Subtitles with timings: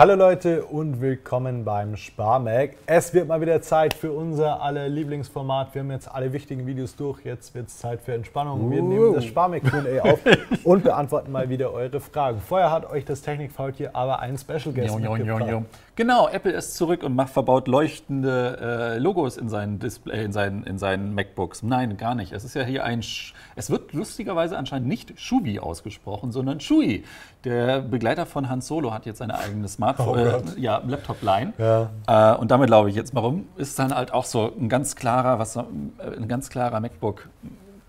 [0.00, 2.70] Hallo Leute und willkommen beim Sparmag.
[2.86, 5.74] Es wird mal wieder Zeit für unser aller Lieblingsformat.
[5.74, 7.22] Wir haben jetzt alle wichtigen Videos durch.
[7.22, 8.70] Jetzt wird es Zeit für Entspannung.
[8.70, 10.20] Wir nehmen das Sparmag Q&A auf
[10.64, 12.40] und beantworten mal wieder eure Fragen.
[12.40, 15.50] Vorher hat euch das Technikfaultier aber einen Special Guest Jo, jo, jo, mitgebracht.
[15.50, 15.64] jo.
[15.96, 20.62] Genau, Apple ist zurück und macht verbaut leuchtende äh, Logos in seinen, Display, in, seinen,
[20.62, 21.62] in seinen MacBooks.
[21.62, 22.32] Nein, gar nicht.
[22.32, 23.02] Es ist ja hier ein.
[23.02, 27.04] Sch es wird lustigerweise anscheinend nicht Shuvi ausgesprochen, sondern Shui.
[27.44, 31.54] Der Begleiter von Han Solo hat jetzt seine eigene Smartphone, Oh äh, ja, Laptop-Line.
[31.56, 32.34] Ja.
[32.34, 33.48] Äh, und damit laufe ich jetzt mal rum.
[33.56, 35.62] Ist dann halt auch so ein ganz klarer, was äh,
[36.16, 37.28] ein ganz klarer MacBook.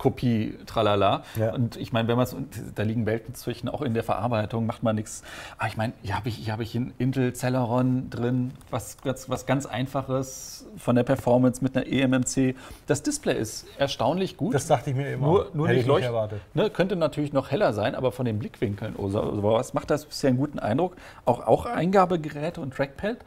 [0.02, 1.22] Kopie, tralala.
[1.40, 1.54] Ja.
[1.54, 2.26] Und ich meine, wenn man
[2.74, 5.22] da liegen Welten zwischen, auch in der Verarbeitung macht man nichts.
[5.60, 9.30] Aber ich meine, hier habe ich, hier habe ich einen Intel Celeron drin, was, was,
[9.30, 12.56] was ganz Einfaches von der Performance mit einer eMMC.
[12.88, 14.56] Das Display ist erstaunlich gut.
[14.56, 15.28] Das dachte ich mir immer.
[15.28, 16.06] nur, nur Hätte nicht ich leucht.
[16.06, 16.42] erwartet.
[16.56, 20.30] Ne, könnte natürlich noch heller sein, aber von den Blickwinkeln oder sowas macht das bisher
[20.30, 20.96] einen guten Eindruck.
[21.26, 23.18] Auch, auch Eingabegeräte und Trackpad.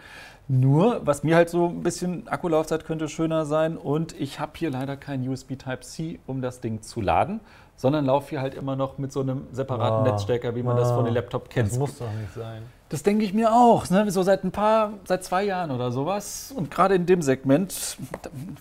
[0.46, 4.70] Nur, was mir halt so ein bisschen Akkulaufzeit könnte schöner sein und ich habe hier
[4.70, 7.40] leider kein USB Type-C, um das Ding zu laden,
[7.76, 10.10] sondern laufe hier halt immer noch mit so einem separaten Ah.
[10.10, 11.70] Netzstecker, wie man das von den Laptop kennt.
[11.70, 12.62] Das muss doch nicht sein.
[12.90, 13.88] Das denke ich mir auch.
[13.88, 14.08] Ne?
[14.10, 16.52] So seit ein paar, seit zwei Jahren oder sowas.
[16.54, 17.96] Und gerade in dem Segment,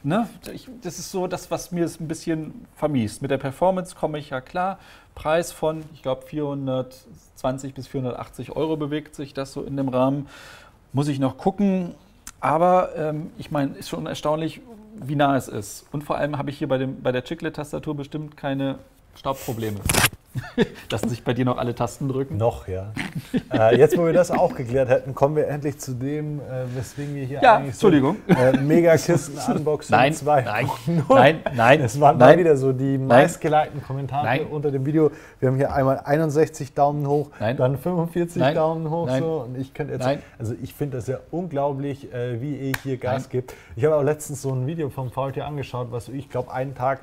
[0.04, 0.28] ne?
[0.54, 3.22] ich, das ist so das, was mir es ein bisschen vermiest.
[3.22, 4.80] Mit der Performance komme ich ja klar.
[5.14, 10.28] Preis von, ich glaube, 420 bis 480 Euro bewegt sich das so in dem Rahmen.
[10.94, 11.96] Muss ich noch gucken.
[12.40, 14.62] Aber ähm, ich meine, ist schon erstaunlich,
[14.96, 15.86] wie nah es ist.
[15.92, 18.80] Und vor allem habe ich hier bei, dem, bei der Chiclet-Tastatur bestimmt keine
[19.16, 19.80] Staubprobleme.
[20.92, 22.38] Lassen sich bei dir noch alle Tasten drücken?
[22.38, 22.92] Noch, ja.
[23.54, 27.16] äh, jetzt, wo wir das auch geklärt hätten, kommen wir endlich zu dem, äh, weswegen
[27.16, 28.18] wir hier Ja, eigentlich Entschuldigung.
[28.28, 28.38] sind.
[28.38, 30.42] Äh, Megakisten-Unboxing Nein, 2.
[30.42, 30.70] nein,
[31.08, 31.82] nein, nein.
[31.82, 32.40] Es waren mal nein.
[32.40, 34.48] wieder so die meistgelikten Kommentare Nein.
[34.48, 35.12] unter dem Video.
[35.40, 37.58] Wir haben hier einmal 61 Daumen hoch, Nein.
[37.58, 38.56] dann 45 Nein.
[38.56, 39.08] Daumen hoch.
[39.08, 39.22] Nein.
[39.22, 39.46] So.
[39.48, 40.22] Und ich könnte jetzt, Nein.
[40.40, 43.54] also ich finde das ja unglaublich, äh, wie ihr hier Gas gibt.
[43.76, 47.02] Ich habe auch letztens so ein Video vom VT angeschaut, was ich glaube einen Tag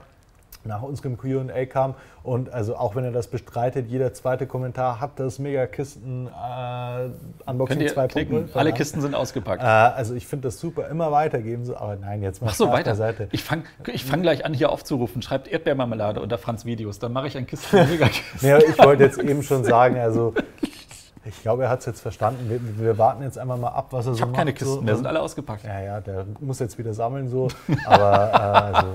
[0.64, 5.18] nach unserem Q&A kam und also auch wenn er das bestreitet, jeder zweite Kommentar hat
[5.18, 8.48] das Megakisten äh, Unboxing Könnt ihr 2.0 klicken.
[8.52, 8.72] Alle.
[8.72, 9.62] Kisten sind ausgepackt.
[9.62, 12.68] Äh, also ich finde das super, immer weitergeben, so, aber nein, jetzt mal Ach so,
[12.68, 12.90] weiter.
[12.90, 13.28] beiseite.
[13.32, 15.22] Ich fange ich fang gleich an, hier aufzurufen.
[15.22, 16.98] Schreibt Erdbeermarmelade unter Franz Videos.
[16.98, 18.48] Dann mache ich ein Kisten Megakisten.
[18.48, 20.34] Ja, ich wollte jetzt eben schon sagen, also
[21.24, 22.48] ich glaube, er hat es jetzt verstanden.
[22.48, 24.38] Wir, wir warten jetzt einfach mal ab, was er Ich so habe macht.
[24.38, 24.82] keine Kisten so.
[24.82, 25.64] mehr, sind alle ausgepackt.
[25.64, 27.48] Ja, ja, der muss jetzt wieder sammeln so.
[27.84, 28.88] Aber äh, also,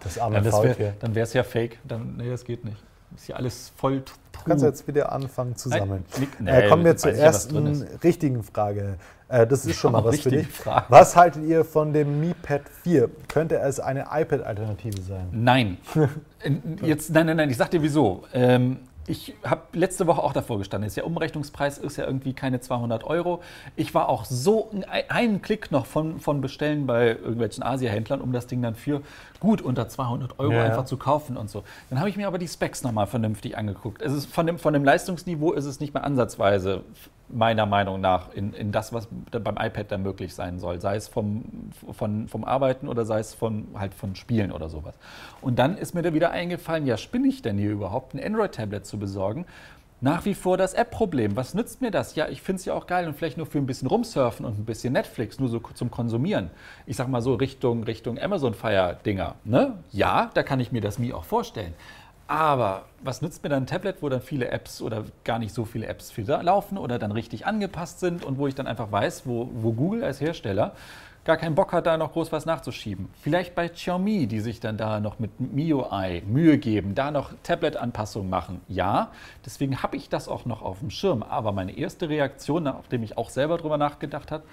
[0.00, 1.78] das arme Ja, das wär, dann wäre es ja fake.
[1.84, 2.76] Dann, nee, das geht nicht.
[3.16, 4.02] Ist hier alles voll
[4.44, 6.04] Du kannst jetzt wieder anfangen zu Nein, sammeln.
[6.18, 8.96] äh, nee, kommen wir zur ich ja, ersten drin richtigen Frage.
[9.28, 10.48] Äh, das ist schon mal was für dich.
[10.48, 10.86] Fragen.
[10.88, 13.08] Was haltet ihr von dem Mi Pad 4?
[13.28, 15.28] Könnte es eine iPad-Alternative sein?
[15.30, 15.78] Nein.
[16.82, 18.24] Jetzt, nein, nein, nein, ich sag dir wieso.
[18.32, 20.86] Ähm, ich habe letzte Woche auch davor gestanden.
[20.86, 23.42] Jetzt der Umrechnungspreis ist ja irgendwie keine 200 Euro.
[23.76, 28.32] Ich war auch so ein- einen Klick noch von, von Bestellen bei irgendwelchen Asia-Händlern, um
[28.32, 29.02] das Ding dann für
[29.42, 30.62] gut unter 200 Euro Ja.
[30.62, 31.64] einfach zu kaufen und so.
[31.90, 34.00] Dann habe ich mir aber die Specs nochmal vernünftig angeguckt.
[34.00, 36.84] Es ist von, dem, von dem Leistungsniveau ist es nicht mehr ansatzweise
[37.28, 40.80] meiner Meinung nach in, in das, was beim iPad dann möglich sein soll.
[40.80, 41.42] Sei es vom,
[41.90, 44.94] von, vom Arbeiten oder sei es von, halt von Spielen oder sowas.
[45.40, 48.86] Und dann ist mir da wieder eingefallen, ja, spinne ich denn hier überhaupt, ein Android-Tablet
[48.86, 49.44] zu besorgen?
[50.02, 51.36] Nach wie vor das App-Problem.
[51.36, 52.16] Was nützt mir das?
[52.16, 54.58] Ja, ich finde es ja auch geil und vielleicht nur für ein bisschen rumsurfen und
[54.58, 56.50] ein bisschen Netflix, nur so zum Konsumieren.
[56.86, 59.36] Ich sag mal so Richtung, Richtung Amazon Fire-Dinger.
[59.44, 59.78] Ne?
[59.92, 61.72] Ja, da kann ich mir das Mi auch vorstellen.
[62.26, 65.64] Aber was nützt mir dann ein Tablet, wo dann viele Apps oder gar nicht so
[65.64, 69.50] viele Apps laufen oder dann richtig angepasst sind und wo ich dann einfach weiß, wo,
[69.54, 70.74] wo Google als Hersteller
[71.24, 73.08] gar keinen Bock hat, da noch groß was nachzuschieben.
[73.20, 78.28] Vielleicht bei Xiaomi, die sich dann da noch mit MIUI Mühe geben, da noch Tablet-Anpassungen
[78.28, 78.60] machen.
[78.68, 79.10] Ja,
[79.44, 81.22] deswegen habe ich das auch noch auf dem Schirm.
[81.22, 84.44] Aber meine erste Reaktion, nachdem ich auch selber drüber nachgedacht habe,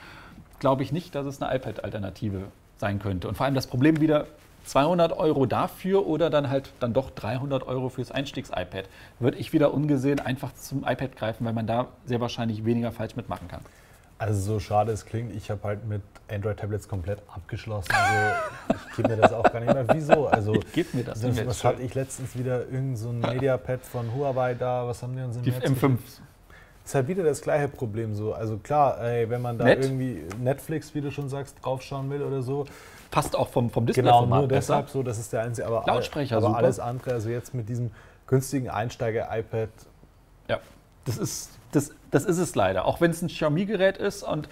[0.59, 2.43] glaube ich nicht, dass es eine iPad-Alternative
[2.77, 3.27] sein könnte.
[3.27, 4.27] Und vor allem das Problem wieder,
[4.65, 8.85] 200 Euro dafür oder dann halt dann doch 300 Euro fürs Einstiegs-iPad.
[9.19, 13.15] Würde ich wieder ungesehen einfach zum iPad greifen, weil man da sehr wahrscheinlich weniger falsch
[13.15, 13.61] mitmachen kann.
[14.19, 17.89] Also so schade es klingt, ich habe halt mit Android-Tablets komplett abgeschlossen.
[17.93, 18.35] Also
[18.89, 19.85] ich gebe mir das auch gar nicht mehr.
[19.93, 20.27] Wieso?
[20.27, 21.21] Also Gib mir das.
[21.21, 22.67] das, was hatte ich letztens wieder?
[22.69, 24.85] Irgend so ein Mediapad von Huawei da.
[24.85, 25.71] Was haben die uns im Die Netz M5.
[25.95, 26.21] geschickt?
[26.85, 28.33] Ist halt wieder das gleiche Problem so.
[28.33, 29.85] Also klar, ey, wenn man da Nett.
[29.85, 32.65] irgendwie Netflix, wie du schon sagst, draufschauen will oder so.
[33.11, 34.73] Passt auch vom, vom Genau, Displayformat nur besser.
[34.73, 35.65] deshalb so, das ist der einzige.
[35.67, 36.57] Aber, Lautsprecher, aber super.
[36.57, 37.91] alles andere, also jetzt mit diesem
[38.27, 39.69] günstigen Einsteiger-iPad,
[40.49, 40.59] Ja,
[41.05, 42.85] das ist, das, das ist es leider.
[42.85, 44.49] Auch wenn es ein Xiaomi-Gerät ist und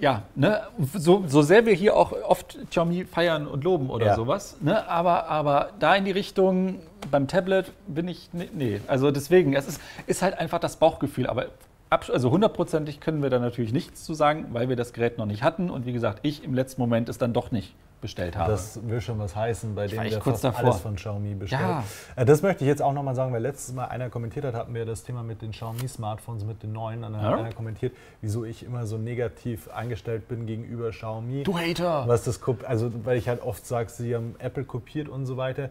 [0.00, 0.62] ja, ne,
[0.94, 4.16] so, so sehr wir hier auch oft Xiaomi feiern und loben oder Ja.
[4.16, 6.80] sowas, ne, aber, aber da in die Richtung
[7.10, 8.80] beim Tablet bin ich, nee, nee.
[8.88, 11.46] also deswegen, es ist, ist halt einfach das Bauchgefühl, aber
[11.90, 15.42] also hundertprozentig können wir da natürlich nichts zu sagen, weil wir das Gerät noch nicht
[15.42, 15.68] hatten.
[15.68, 18.52] Und wie gesagt, ich im letzten Moment es dann doch nicht bestellt habe.
[18.52, 20.64] Das will schon was heißen, bei dem wir kurz fast davor.
[20.72, 21.62] alles von Xiaomi bestellt.
[21.62, 21.84] Ja.
[22.16, 24.74] Äh, Das möchte ich jetzt auch nochmal sagen, weil letztes Mal einer kommentiert hat, hatten
[24.74, 27.02] wir das Thema mit den Xiaomi-Smartphones, mit den neuen.
[27.04, 27.36] Und dann hat Ja.
[27.38, 31.44] einer kommentiert, wieso ich immer so negativ eingestellt bin gegenüber Xiaomi.
[31.44, 32.04] Du Hater!
[32.06, 35.70] Was das, also weil ich halt oft sage, sie haben Apple kopiert und so weiter.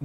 [0.00, 0.04] Äh,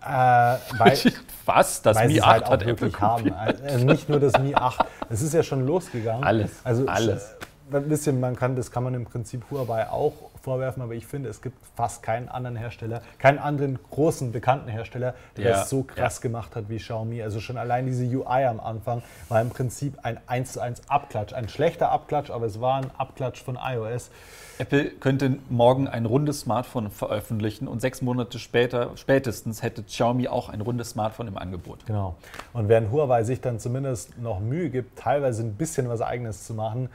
[0.78, 0.98] weil,
[1.44, 1.82] Was?
[1.82, 3.30] Das Mi es 8 halt hat Apple wirklich haben.
[3.30, 3.62] kopiert.
[3.62, 4.84] Also nicht nur das Mi 8.
[5.10, 6.24] Es ist ja schon losgegangen.
[6.24, 7.34] Alles, Also alles.
[7.72, 10.12] Ein bisschen, man kann, das kann man im Prinzip Huawei auch
[10.42, 15.14] vorwerfen, aber ich finde, es gibt fast keinen anderen Hersteller, keinen anderen großen bekannten Hersteller,
[15.36, 17.22] der Ja, es so krass gemacht hat wie Xiaomi.
[17.22, 21.32] Also schon allein diese UI am Anfang war im Prinzip ein 1 zu 1 Abklatsch.
[21.32, 24.10] Ein schlechter Abklatsch, aber es war ein Abklatsch von iOS.
[24.58, 30.48] Apple könnte morgen ein rundes Smartphone veröffentlichen und sechs Monate später, spätestens, hätte Xiaomi auch
[30.48, 31.86] ein rundes Smartphone im Angebot.
[31.86, 32.14] Genau.
[32.52, 36.54] Und während Huawei sich dann zumindest noch Mühe gibt, teilweise ein bisschen was Eigenes zu
[36.54, 36.88] machen,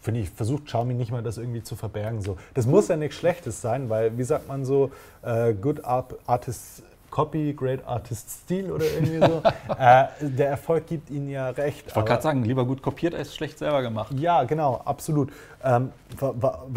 [0.00, 2.20] finde ich, versucht Xiaomi nicht mal das irgendwie zu verbergen.
[2.20, 2.36] So.
[2.54, 4.90] Das muss ja nichts Schlechtes sein, weil, wie sagt man so,
[5.22, 6.82] äh, good art, artist
[7.12, 9.42] copy, great artist steal oder irgendwie so.
[9.78, 11.84] äh, der Erfolg gibt ihnen ja recht.
[11.86, 14.12] Ich wollte gerade sagen, lieber gut kopiert als schlecht selber gemacht.
[14.18, 15.30] Ja, genau, absolut.
[15.62, 15.92] Ähm,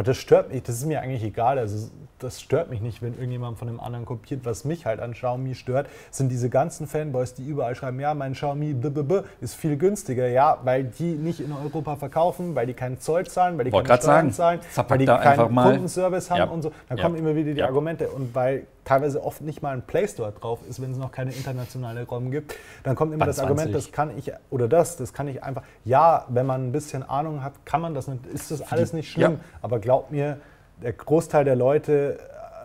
[0.03, 1.57] das stört mich, das ist mir eigentlich egal.
[1.57, 1.89] Also
[2.20, 4.46] das stört mich nicht, wenn irgendjemand von dem anderen kopiert.
[4.46, 8.34] Was mich halt an Xiaomi stört, sind diese ganzen Fanboys, die überall schreiben, ja, mein
[8.34, 10.28] Xiaomi b -b -b ist viel günstiger.
[10.28, 13.90] Ja, weil die nicht in Europa verkaufen, weil die keinen Zoll zahlen, weil die Wollte
[13.90, 15.72] keine Steuern sagen, zahlen, weil die keinen mal.
[15.72, 16.46] Kundenservice haben Ja.
[16.46, 16.72] und so.
[16.90, 17.04] Dann Ja.
[17.04, 17.68] kommen immer wieder die Ja.
[17.68, 18.10] Argumente.
[18.10, 21.32] Und weil teilweise oft nicht mal ein Play Store drauf ist, wenn es noch keine
[21.34, 23.86] internationale ROM gibt, dann kommt immer Band das Argument, 20.
[23.88, 27.44] das kann ich, oder das, das kann ich einfach, ja, wenn man ein bisschen Ahnung
[27.44, 30.38] hat, kann man das nicht, ist das alles nicht schlimm, aber glaubt mir,
[30.81, 32.19] der Großteil der Leute,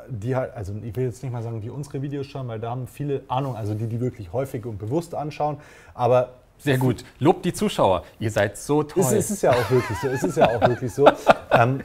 [0.09, 2.71] die halt, also ich will jetzt nicht mal sagen, die unsere Videos schauen, weil da
[2.71, 5.59] haben viele Ahnung, also die, die wirklich häufig und bewusst anschauen,
[5.95, 7.05] aber Sehr gut.
[7.21, 8.03] Lobt die Zuschauer.
[8.19, 9.03] Ihr seid so toll.
[9.03, 10.09] es, es ist ja auch wirklich so.
[10.09, 11.09] Es ist ja auch wirklich so.
[11.53, 11.81] Ähm,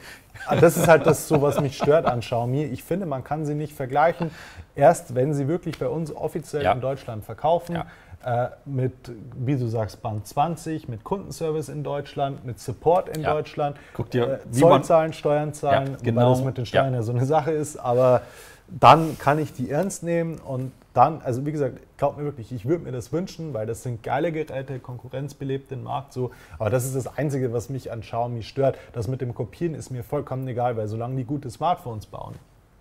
[0.60, 2.62] das ist halt das, so, was mich stört an Xiaomi.
[2.66, 4.30] Ich finde, man kann sie nicht vergleichen.
[4.76, 6.70] Erst wenn sie wirklich bei uns offiziell Ja.
[6.72, 7.82] in Deutschland verkaufen,
[8.24, 8.92] äh, mit,
[9.36, 13.34] wie du sagst, Band 20, mit Kundenservice in Deutschland, mit Support in Ja.
[13.34, 16.30] Deutschland, Guck dir, äh, wie Zoll man- zahlen, Steuern zahlen, Ja, genau.
[16.30, 17.00] das mit den Steuern Ja.
[17.00, 17.76] ja so eine Sache ist.
[17.76, 18.22] Aber
[18.68, 22.66] dann kann ich die ernst nehmen und dann, also wie gesagt, glaubt mir wirklich, ich
[22.66, 26.30] würde mir das wünschen, weil das sind geile Geräte, konkurrenzbelebt den Markt so.
[26.58, 28.76] Aber das ist das Einzige, was mich an Xiaomi stört.
[28.94, 32.34] Das mit dem Kopieren ist mir vollkommen egal, weil solange die gute Smartphones bauen,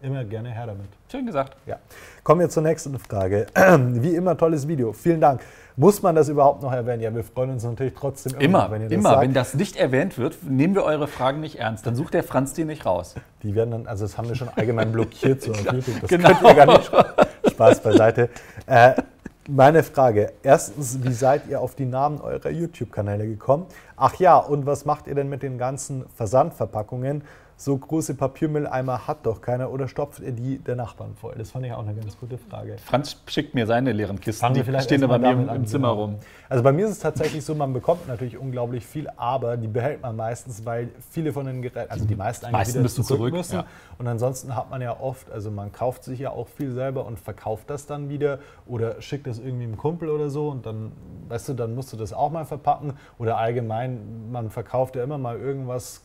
[0.06, 0.86] immer gerne her damit.
[1.12, 1.58] Schön gesagt.
[1.66, 1.78] Ja.
[2.24, 3.48] Kommen wir zur nächsten Frage.
[3.56, 4.94] Wie immer, tolles Video.
[4.94, 5.42] Vielen Dank.
[5.78, 7.02] Muss man das überhaupt noch erwähnen?
[7.02, 9.10] Ja, wir freuen uns natürlich trotzdem immer, wenn ihr das immer.
[9.10, 9.22] sagt.
[9.24, 11.86] Wenn das nicht erwähnt wird, nehmen wir eure Fragen nicht ernst.
[11.86, 13.16] Dann sucht der Franz die nicht raus.
[13.44, 16.00] Die werden dann, also das haben wir schon allgemein blockiert so auf YouTube.
[16.02, 16.30] Das Genau.
[16.30, 16.92] könnt ihr gar nicht.
[17.52, 18.30] Spaß beiseite.
[18.68, 18.94] Äh,
[19.50, 20.32] meine Frage.
[20.44, 23.66] Erstens, wie seid ihr auf die Namen eurer YouTube-Kanäle gekommen?
[23.98, 27.24] Ach ja, und was macht ihr denn mit den ganzen Versandverpackungen?
[27.58, 31.36] So große Papiermülleimer hat doch keiner oder stopft ihr die der Nachbarn voll?
[31.38, 32.76] Das fand ich auch eine ganz gute Frage.
[32.84, 34.54] Franz schickt mir seine leeren Kisten.
[34.54, 36.02] Die stehen da bei mir im, an, Zimmer genau.
[36.02, 36.16] rum.
[36.50, 40.02] Also bei mir ist es tatsächlich so, man bekommt natürlich unglaublich viel, aber die behält
[40.02, 43.34] man meistens, weil viele von den Geräten, also die meisten eigentlich meisten wieder zurück, zurück,
[43.34, 43.56] müssen.
[43.56, 43.66] ja.
[43.98, 47.18] Und ansonsten hat man ja oft, also man kauft sich ja auch viel selber und
[47.20, 50.92] verkauft das dann wieder oder schickt das irgendwie einem Kumpel oder so und dann,
[51.30, 55.18] weißt du, dann musst du das auch mal verpacken oder allgemein, man verkauft ja immer
[55.18, 56.05] mal irgendwas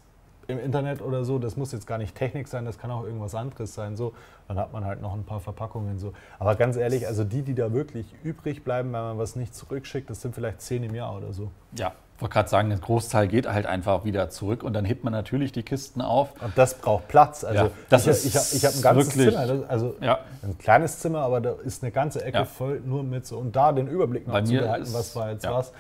[0.51, 3.35] im Internet oder so, das muss jetzt gar nicht Technik sein, das kann auch irgendwas
[3.35, 4.13] anderes sein, so,
[4.49, 6.13] dann hat man halt noch ein paar Verpackungen so.
[6.39, 10.11] Aber ganz ehrlich, also die, die da wirklich übrig bleiben, wenn man was nicht zurückschickt,
[10.11, 11.51] das sind vielleicht zehn im Jahr oder so.
[11.77, 15.13] Ja, wollte gerade sagen, ein Großteil geht halt einfach wieder zurück und dann hebt man
[15.15, 16.33] natürlich die Kisten auf.
[16.43, 17.45] Und das braucht Platz.
[17.45, 20.19] Also Ja, das ich, ist ich, ich habe ein ganzes wirklich- Zimmer, also Ja.
[20.43, 22.45] ein kleines Zimmer, aber da ist eine ganze Ecke Ja.
[22.45, 25.49] voll nur mit so und da den Überblick noch Bei zu behalten, was war jetzt
[25.49, 25.73] was.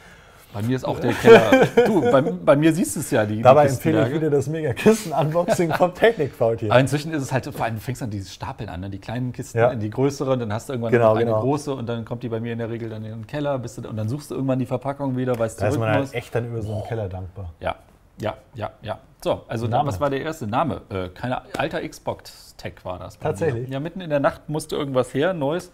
[0.52, 1.66] Bei mir ist auch der Keller.
[1.87, 4.49] du, bei, bei mir siehst du es ja, die, Dabei die empfehle ich wieder das
[4.49, 6.71] Mega-Kisten-Unboxing vom Technikfault hier.
[6.73, 8.90] Aber inzwischen ist es halt, vor allem du fängst an dieses Stapeln an, ne?
[8.90, 9.71] die kleinen Kisten Ja.
[9.71, 11.40] in die größeren, dann hast du irgendwann Genau, eine genau.
[11.40, 13.78] große und dann kommt die bei mir in der Regel dann in den Keller bist
[13.78, 16.12] du, und dann suchst du irgendwann die Verpackung wieder, weil es Da ist man halt
[16.14, 17.52] echt dann über so einen Keller dankbar.
[17.61, 17.76] Ja,
[18.19, 18.99] ja, ja, ja.
[19.23, 19.88] So, also Name.
[19.88, 20.80] was war der erste Name?
[20.90, 23.19] Äh, keine alter Xbox-Tech war das.
[23.19, 23.69] Tatsächlich?
[23.69, 23.75] Mir.
[23.75, 25.71] Ja, mitten in der Nacht musste irgendwas her, Neues.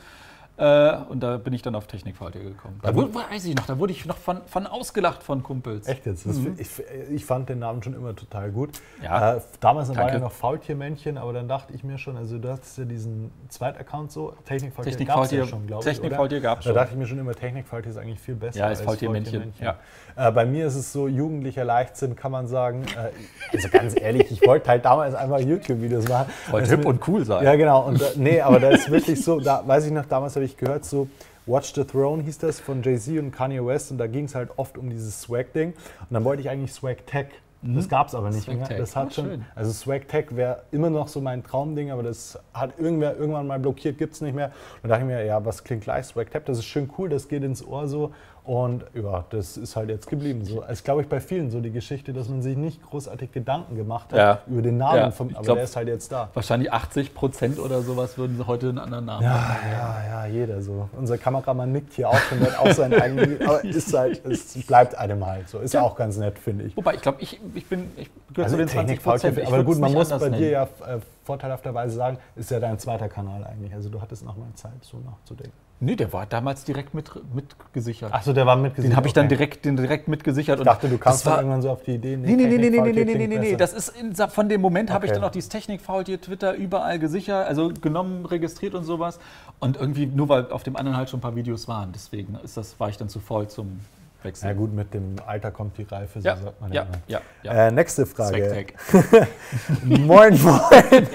[0.58, 2.78] Äh, und da bin ich dann auf Technikfalte gekommen.
[2.82, 5.86] Da wurde, weiß ich noch, da wurde ich noch von, von ausgelacht von Kumpels.
[5.86, 6.24] Echt jetzt?
[6.24, 6.68] Das, ich,
[7.10, 8.70] ich fand den Namen schon immer total gut.
[8.98, 9.04] Mhm.
[9.04, 9.34] Ja.
[9.34, 10.14] Äh, damals war Danke.
[10.14, 14.10] ja noch Faultiermännchen, aber dann dachte ich mir schon, also du hattest ja diesen Zweitaccount
[14.12, 15.94] so, Technikfaultier gab's Technikfaultier- ja schon, glaube ich.
[15.94, 16.42] Technikfaultier oder?
[16.48, 16.74] gab's Da schon.
[16.74, 19.76] dachte ich mir schon immer, Technikfaultier ist eigentlich viel besser Ja, als Faultiermännchen, ja.
[20.16, 22.84] Äh, bei mir ist es so, jugendlicher Leichtsinn kann man sagen.
[22.96, 26.32] Äh, also ganz ehrlich, ich wollte halt damals einfach YouTube-Videos machen.
[26.50, 27.44] Wollte hip und cool sein.
[27.44, 27.82] Ja, genau.
[27.86, 30.84] Und, nee, aber da ist wirklich so, da weiß ich noch, damals habe ich gehört,
[30.84, 31.08] so,
[31.46, 34.50] Watch the Throne hieß das von Jay-Z und Kanye West und da ging es halt
[34.56, 35.70] oft um dieses Swag-Ding.
[35.70, 35.76] Und
[36.10, 37.26] dann wollte ich eigentlich Swag Tech.
[37.62, 38.68] Das gab es aber nicht Swag mehr.
[38.68, 38.78] Tech.
[38.78, 39.44] Das hat Oh, schon, schön.
[39.54, 43.58] also Swag Tech wäre immer noch so mein Traumding, aber das hat irgendwer irgendwann mal
[43.58, 44.52] blockiert, gibt es nicht mehr.
[44.82, 46.06] Und da dachte ich mir, ja, was klingt gleich?
[46.06, 48.12] Swag Tech, das ist schön cool, das geht ins Ohr so.
[48.46, 50.44] Und ja, das ist halt jetzt geblieben.
[50.44, 53.74] So, es glaube ich bei vielen so die Geschichte, dass man sich nicht großartig Gedanken
[53.74, 54.38] gemacht hat Ja.
[54.46, 56.30] über den Namen, Ja, vom, aber glaub- der ist halt jetzt da.
[56.32, 60.62] Wahrscheinlich 80 Prozent oder sowas würden sie heute einen anderen Namen Ja, ja, ja, jeder
[60.62, 60.88] so.
[60.96, 63.42] Unser Kameramann nickt hier auch der hat auch seinen eigenen.
[63.42, 65.58] Aber ist halt, es bleibt einem halt so.
[65.58, 66.76] Ist ja auch ganz nett, finde ich.
[66.76, 69.44] Wobei, ich glaube, ich, ich bin ich gehöre Also zu den 20 Technik, Prozent.
[69.44, 73.42] aber gut, man muss bei dir ja äh, vorteilhafterweise sagen, ist ja dein zweiter Kanal
[73.44, 73.74] eigentlich.
[73.74, 75.65] Also du hattest noch mal Zeit, so nachzudenken.
[75.78, 78.12] Nee, der war damals direkt mit, mitgesichert.
[78.12, 78.92] Achso, der war mitgesichert.
[78.92, 79.36] den habe ich dann okay.
[79.36, 80.58] direkt, den direkt mitgesichert.
[80.58, 82.16] Ich dachte, du kamst dann irgendwann so auf die Idee.
[82.16, 83.56] Nee, nee, nee, nee, nee, nee, nee, nee, nee.
[83.56, 85.20] Das ist in, von dem Moment habe ich Okay.
[85.20, 89.18] dann auch dieses Technikfaultier, Twitter überall gesichert, also genommen, registriert und sowas.
[89.58, 91.92] Und irgendwie nur weil auf dem anderen halt schon ein paar Videos waren.
[91.92, 93.80] Deswegen ist das, war ich dann zu faul zum
[94.22, 94.48] Wechseln.
[94.48, 96.92] Ja gut, mit dem Alter kommt die Reife, so Ja, sagt man ja, immer.
[97.06, 97.52] ja, ja.
[97.68, 98.66] Äh, nächste Frage.
[99.84, 101.06] Moin, moin.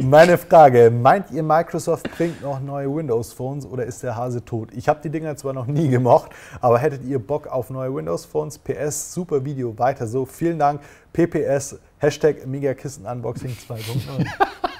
[0.00, 4.70] Meine Frage: Meint ihr, Microsoft bringt noch neue Windows-Phones oder ist der Hase tot?
[4.72, 6.30] Ich habe die Dinger zwar noch nie gemocht,
[6.60, 8.58] aber hättet ihr Bock auf neue Windows-Phones?
[8.58, 10.24] PS, super Video, weiter so.
[10.24, 10.80] Vielen Dank.
[11.12, 14.26] PPS, Hashtag Megakisten-Unboxing 2.0.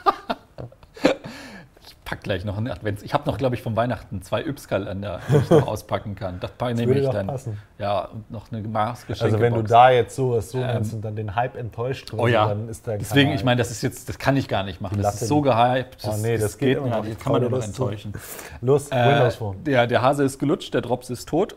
[2.04, 3.02] Pack gleich noch einen Advents.
[3.02, 6.38] Ich habe noch, glaube ich, vom Weihnachten zwei Yps-Kalender, die ich noch auspacken kann.
[6.38, 7.26] Das nehme würde ich dann.
[7.28, 7.58] passen.
[7.78, 9.24] Ja, und noch eine Maßgeschenke.
[9.24, 12.26] Also, wenn du da jetzt sowas so nennst und dann den Hype enttäuscht Ähm, Oh
[12.26, 14.80] ja, dann ist der deswegen, ich meine, das ist jetzt, das kann ich gar nicht
[14.82, 15.00] machen.
[15.00, 16.02] Das ist so gehypt.
[16.06, 17.04] Oh nee, das geht immer gar noch.
[17.04, 17.12] nicht.
[17.12, 18.12] Ich Das kann man nur dir noch das enttäuschen.
[18.60, 19.64] Los, Äh, Windows Phone.
[19.64, 21.56] Der, der Hase ist gelutscht, der Drops ist tot.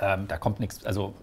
[0.00, 1.14] Ähm, da kommt nichts, also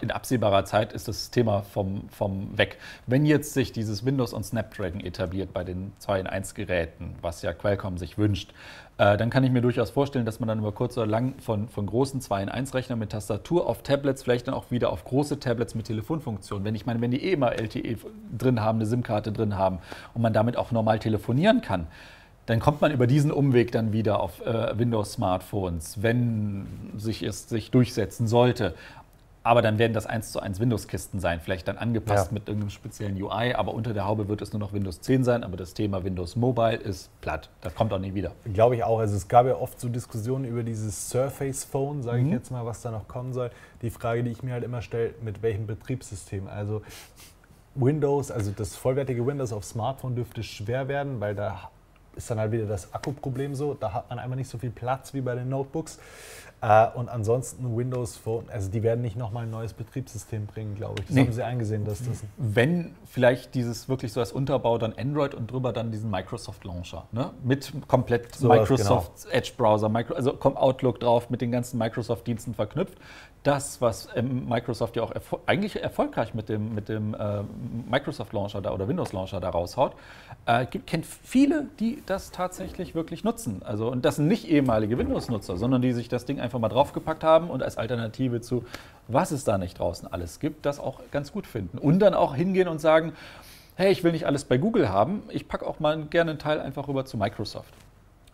[0.00, 2.78] in absehbarer Zeit ist das Thema vom, vom weg.
[3.06, 7.42] Wenn jetzt sich dieses Windows und Snapdragon etabliert bei den 2 in 1 Geräten, was
[7.42, 8.52] ja Qualcomm sich wünscht,
[8.98, 11.68] äh, dann kann ich mir durchaus vorstellen, dass man dann über kurz oder lang von,
[11.68, 15.04] von großen 2 in 1 Rechnern mit Tastatur auf Tablets, vielleicht dann auch wieder auf
[15.04, 16.64] große Tablets mit Telefonfunktion.
[16.64, 17.96] Wenn ich meine, wenn die eh immer LTE
[18.38, 19.80] drin haben, eine SIM-Karte drin haben
[20.14, 21.88] und man damit auch normal telefonieren kann,
[22.46, 27.70] dann kommt man über diesen Umweg dann wieder auf äh, Windows-Smartphones, wenn sich es sich
[27.70, 28.74] durchsetzen sollte.
[29.44, 32.34] Aber dann werden das 1 zu 1 Windows-Kisten sein, vielleicht dann angepasst Ja.
[32.34, 35.42] mit irgendeinem speziellen UI, aber unter der Haube wird es nur noch Windows 10 sein,
[35.42, 37.48] aber das Thema Windows Mobile ist platt.
[37.60, 38.30] Das kommt auch nie wieder.
[38.54, 39.00] Glaube ich auch.
[39.00, 42.32] Also es gab ja oft so Diskussionen über dieses Surface Phone, sage ich Mhm.
[42.34, 43.50] jetzt mal, was da noch kommen soll.
[43.82, 46.46] Die Frage, die ich mir halt immer stelle, mit welchem Betriebssystem?
[46.46, 46.82] Also
[47.74, 51.70] Windows, also das vollwertige Windows auf Smartphone dürfte schwer werden, weil da
[52.16, 53.74] ist dann halt wieder das Akkuproblem so.
[53.74, 55.98] Da hat man einfach nicht so viel Platz wie bei den Notebooks.
[56.62, 61.00] Äh, und ansonsten Windows Phone, also die werden nicht nochmal ein neues Betriebssystem bringen, glaube
[61.00, 61.06] ich.
[61.06, 61.22] Das Nee.
[61.22, 65.50] haben sie eingesehen, dass das Wenn vielleicht dieses wirklich so als Unterbau dann Android und
[65.50, 67.30] drüber dann diesen Microsoft Launcher, ne?
[67.42, 72.54] mit komplett Sowas, Microsoft Edge Browser, Micro, also kommt Outlook drauf, mit den ganzen Microsoft-Diensten
[72.54, 72.96] verknüpft.
[73.42, 77.42] Das, was ähm, Microsoft ja auch erfol eigentlich erfolgreich mit dem, mit dem äh,
[77.90, 79.94] Microsoft Launcher da oder Windows Launcher da raushaut,
[80.46, 83.60] äh, gibt, kennt viele, die das tatsächlich wirklich nutzen.
[83.64, 87.24] Also, und das sind nicht ehemalige Windows-Nutzer, sondern die sich das Ding einfach mal draufgepackt
[87.24, 88.64] haben und als Alternative zu,
[89.08, 91.78] was es da nicht draußen alles gibt, das auch ganz gut finden.
[91.78, 93.12] Und dann auch hingehen und sagen,
[93.76, 96.60] hey, ich will nicht alles bei Google haben, ich packe auch mal gerne einen Teil
[96.60, 97.72] einfach rüber zu Microsoft.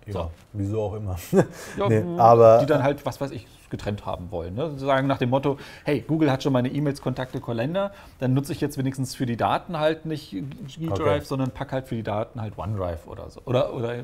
[0.07, 0.31] ja, So.
[0.53, 1.17] wieso auch immer.
[1.33, 1.45] Ja,
[1.89, 4.55] Nee, aber- die dann halt, was weiß ich, getrennt haben wollen.
[4.55, 4.71] Ne?
[4.77, 8.53] Sie sagen nach dem Motto, hey, Google hat schon meine E-Mails, Kontakte, Kalender, dann nutze
[8.53, 11.21] ich jetzt wenigstens für die Daten halt nicht G-Drive, Okay.
[11.25, 13.41] sondern pack halt für die Daten halt OneDrive oder so.
[13.45, 13.95] Oder, oder,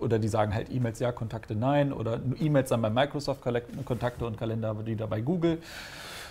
[0.00, 1.92] oder die sagen halt E-Mails ja, Kontakte nein.
[1.92, 3.40] Oder E-Mails dann bei Microsoft,
[3.84, 5.58] Kontakte und Kalender wieder bei Google.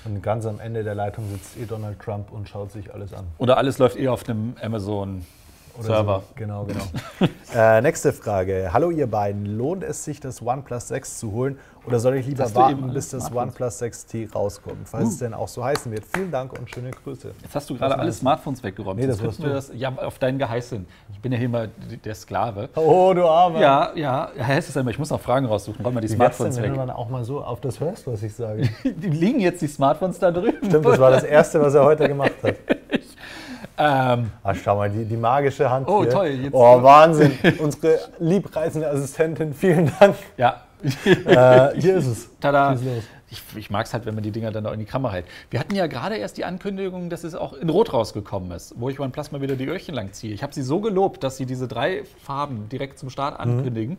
[0.06, 3.26] Und ganz am Ende der Leitung sitzt eh Donald Trump und schaut sich alles an.
[3.38, 5.26] Oder alles läuft eh auf einem Amazon
[5.82, 6.24] Server.
[6.28, 6.34] So.
[6.36, 6.84] Genau, genau.
[7.56, 8.70] äh, nächste Frage.
[8.74, 12.44] Hallo ihr beiden, lohnt es sich das OnePlus 6 zu holen oder soll ich lieber
[12.44, 13.82] Hast du warten, bis das Smartphones?
[13.82, 16.04] OnePlus 6T rauskommt, falls es denn auch so heißen wird?
[16.14, 17.32] Vielen Dank und schöne Grüße.
[17.42, 18.14] Jetzt hast du gerade alle du?
[18.14, 19.00] Smartphones weggeräumt.
[19.00, 20.86] Nee, das Jetzt könnten warst wir das, ja, auf deinen Geheiß hin.
[21.12, 21.70] Ich bin ja hier mal
[22.04, 22.70] der Sklave.
[22.76, 23.60] Oh, du Armer.
[23.60, 25.84] Ja, ja, ja, es einmal, ich muss noch Fragen raussuchen.
[25.84, 26.88] Räum mal die Wie wär's denn, Smartphones wenn du weg.
[26.88, 28.70] dann auch mal so auf das hörst, was ich sage?
[28.84, 30.58] Die liegen jetzt die Smartphones da drüben.
[30.66, 32.56] Stimmt, das war das Erste, was er heute gemacht hat.
[33.80, 36.10] Ähm, Ach, schau mal, die, die magische Hand Oh, hier.
[36.12, 37.32] toll, jetzt- oh, Wahnsinn.
[37.60, 40.16] Unsere liebreizende Assistentin, vielen Dank.
[40.38, 40.62] ja.
[41.06, 42.30] Äh, hier ist es.
[42.40, 42.76] Tada.
[43.32, 45.26] Ich, ich mag es halt, wenn man die Dinger dann auch in die Kamera hält.
[45.50, 48.90] Wir hatten ja gerade erst die Ankündigung, dass es auch in Rot rausgekommen ist, wo
[48.90, 50.34] ich OnePlus mal wieder die Öhrchen lang ziehe.
[50.34, 53.98] Ich habe sie so gelobt, dass sie diese drei Farben direkt zum Start ankündigen.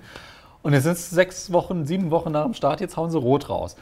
[0.62, 3.48] Und jetzt sind es sechs Wochen, sieben Wochen nach dem Start, jetzt hauen sie Rot
[3.48, 3.76] raus.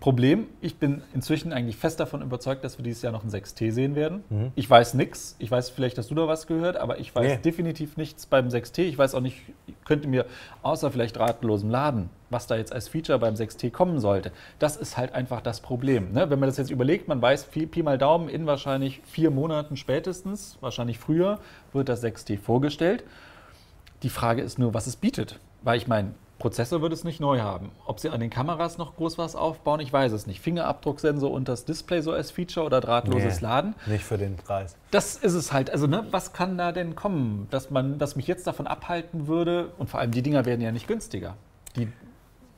[0.00, 3.72] Problem, ich bin inzwischen eigentlich fest davon überzeugt, dass wir dieses Jahr noch ein 6T
[3.72, 4.22] sehen werden.
[4.30, 4.52] Mhm.
[4.54, 5.34] Ich weiß nichts.
[5.40, 7.38] Ich weiß vielleicht, dass du da was gehört, aber ich weiß Nee.
[7.38, 8.82] definitiv nichts beim 6T.
[8.82, 10.26] Ich weiß auch nicht, ich könnte mir
[10.62, 14.30] außer vielleicht drahtlosem Laden, was da jetzt als Feature beim 6T kommen sollte.
[14.60, 16.12] Das ist halt einfach das Problem.
[16.12, 16.30] Ne?
[16.30, 19.76] Wenn man das jetzt überlegt, man weiß, Pi, Pi mal Daumen, in wahrscheinlich vier Monaten
[19.76, 21.40] spätestens, wahrscheinlich früher,
[21.72, 23.02] wird das 6T vorgestellt.
[24.04, 25.40] Die Frage ist nur, was es bietet.
[25.62, 27.70] Weil ich meine, Prozessor wird es nicht neu haben.
[27.84, 30.40] Ob sie an den Kameras noch groß was aufbauen, ich weiß es nicht.
[30.40, 33.46] Fingerabdrucksensor und das Display so als Feature oder drahtloses Nee.
[33.46, 33.74] Laden.
[33.86, 34.76] Nicht für den Preis.
[34.92, 35.70] Das ist es halt.
[35.70, 39.72] Also, ne, was kann da denn kommen, dass man, dass mich jetzt davon abhalten würde?
[39.78, 41.34] Und vor allem, die Dinger werden ja nicht günstiger,
[41.74, 41.88] die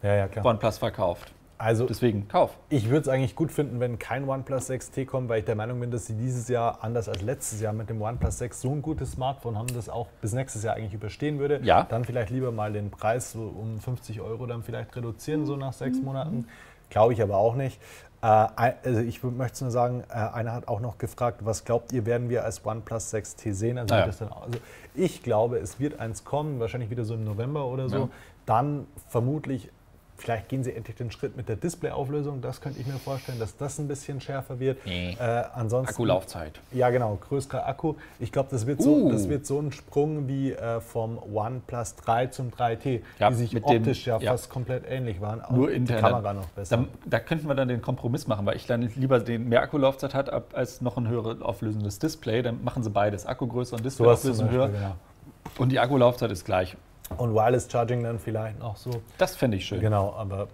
[0.03, 0.29] Ja, ja.
[0.45, 1.33] OnePlus verkauft.
[1.61, 2.57] Also Deswegen, kauf.
[2.71, 5.79] Ich würde es eigentlich gut finden, wenn kein OnePlus 6T kommt, weil ich der Meinung
[5.79, 8.81] bin, dass sie dieses Jahr, anders als letztes Jahr mit dem OnePlus 6, so ein
[8.81, 11.61] gutes Smartphone haben, das auch bis nächstes Jahr eigentlich überstehen würde.
[11.63, 11.83] Ja.
[11.85, 15.73] Dann vielleicht lieber mal den Preis so um 50 Euro dann vielleicht reduzieren, so nach
[15.73, 15.77] Mhm.
[15.79, 16.47] sechs Monaten.
[16.89, 17.79] Glaube ich aber auch nicht.
[18.23, 22.07] Äh, also ich möchte nur sagen, äh, einer hat auch noch gefragt, was glaubt ihr,
[22.07, 23.77] werden wir als OnePlus 6T sehen?
[23.77, 24.07] Also, ja.
[24.07, 24.59] dann, also
[24.95, 27.97] ich glaube, es wird eins kommen, wahrscheinlich wieder so im November oder so.
[27.99, 28.09] Ja.
[28.47, 29.69] Dann vermutlich
[30.21, 32.43] Vielleicht gehen sie endlich den Schritt mit der Displayauflösung.
[32.43, 34.85] Das könnte ich mir vorstellen, dass das ein bisschen schärfer wird.
[34.85, 35.17] Nee.
[35.19, 36.61] Äh, ansonsten, Akkulaufzeit.
[36.73, 37.95] Ja, genau, größerer Akku.
[38.19, 39.11] Ich glaube, das, wird so, Uh.
[39.13, 43.53] das wird so ein Sprung wie äh, vom OnePlus 3 zum 3T, Ja, die sich
[43.55, 44.33] mit dem- optisch ja, ja.
[44.33, 45.43] fast komplett ähnlich waren.
[45.57, 46.01] Nur die intern.
[46.03, 46.77] Kamera noch besser.
[46.77, 50.13] Da, da könnten wir dann den Kompromiss machen, weil ich dann lieber den mehr Akkulaufzeit
[50.15, 52.43] hat ab- als noch ein höher auflösendes Display.
[52.43, 53.25] Dann machen sie beides.
[53.27, 54.69] Akku größer und Displayauflösung höher.
[54.69, 54.97] genau.
[55.59, 56.77] Und die Akkulaufzeit ist gleich.
[57.17, 58.91] Und Wireless Charging dann vielleicht noch so.
[59.19, 59.81] Das fände ich schön.
[59.81, 60.49] Genau, aber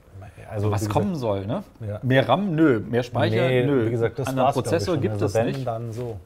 [0.50, 1.62] also Was wie kommen gesagt, soll, ne?
[1.86, 2.00] Ja.
[2.02, 2.54] Mehr RAM?
[2.54, 2.80] Nö.
[2.80, 3.48] Mehr Speicher?
[3.48, 3.86] nee, Nö.
[3.86, 5.66] wie gesagt, das Anderen Prozessor gibt also es wenn, nicht.
[5.66, 6.18] dann so.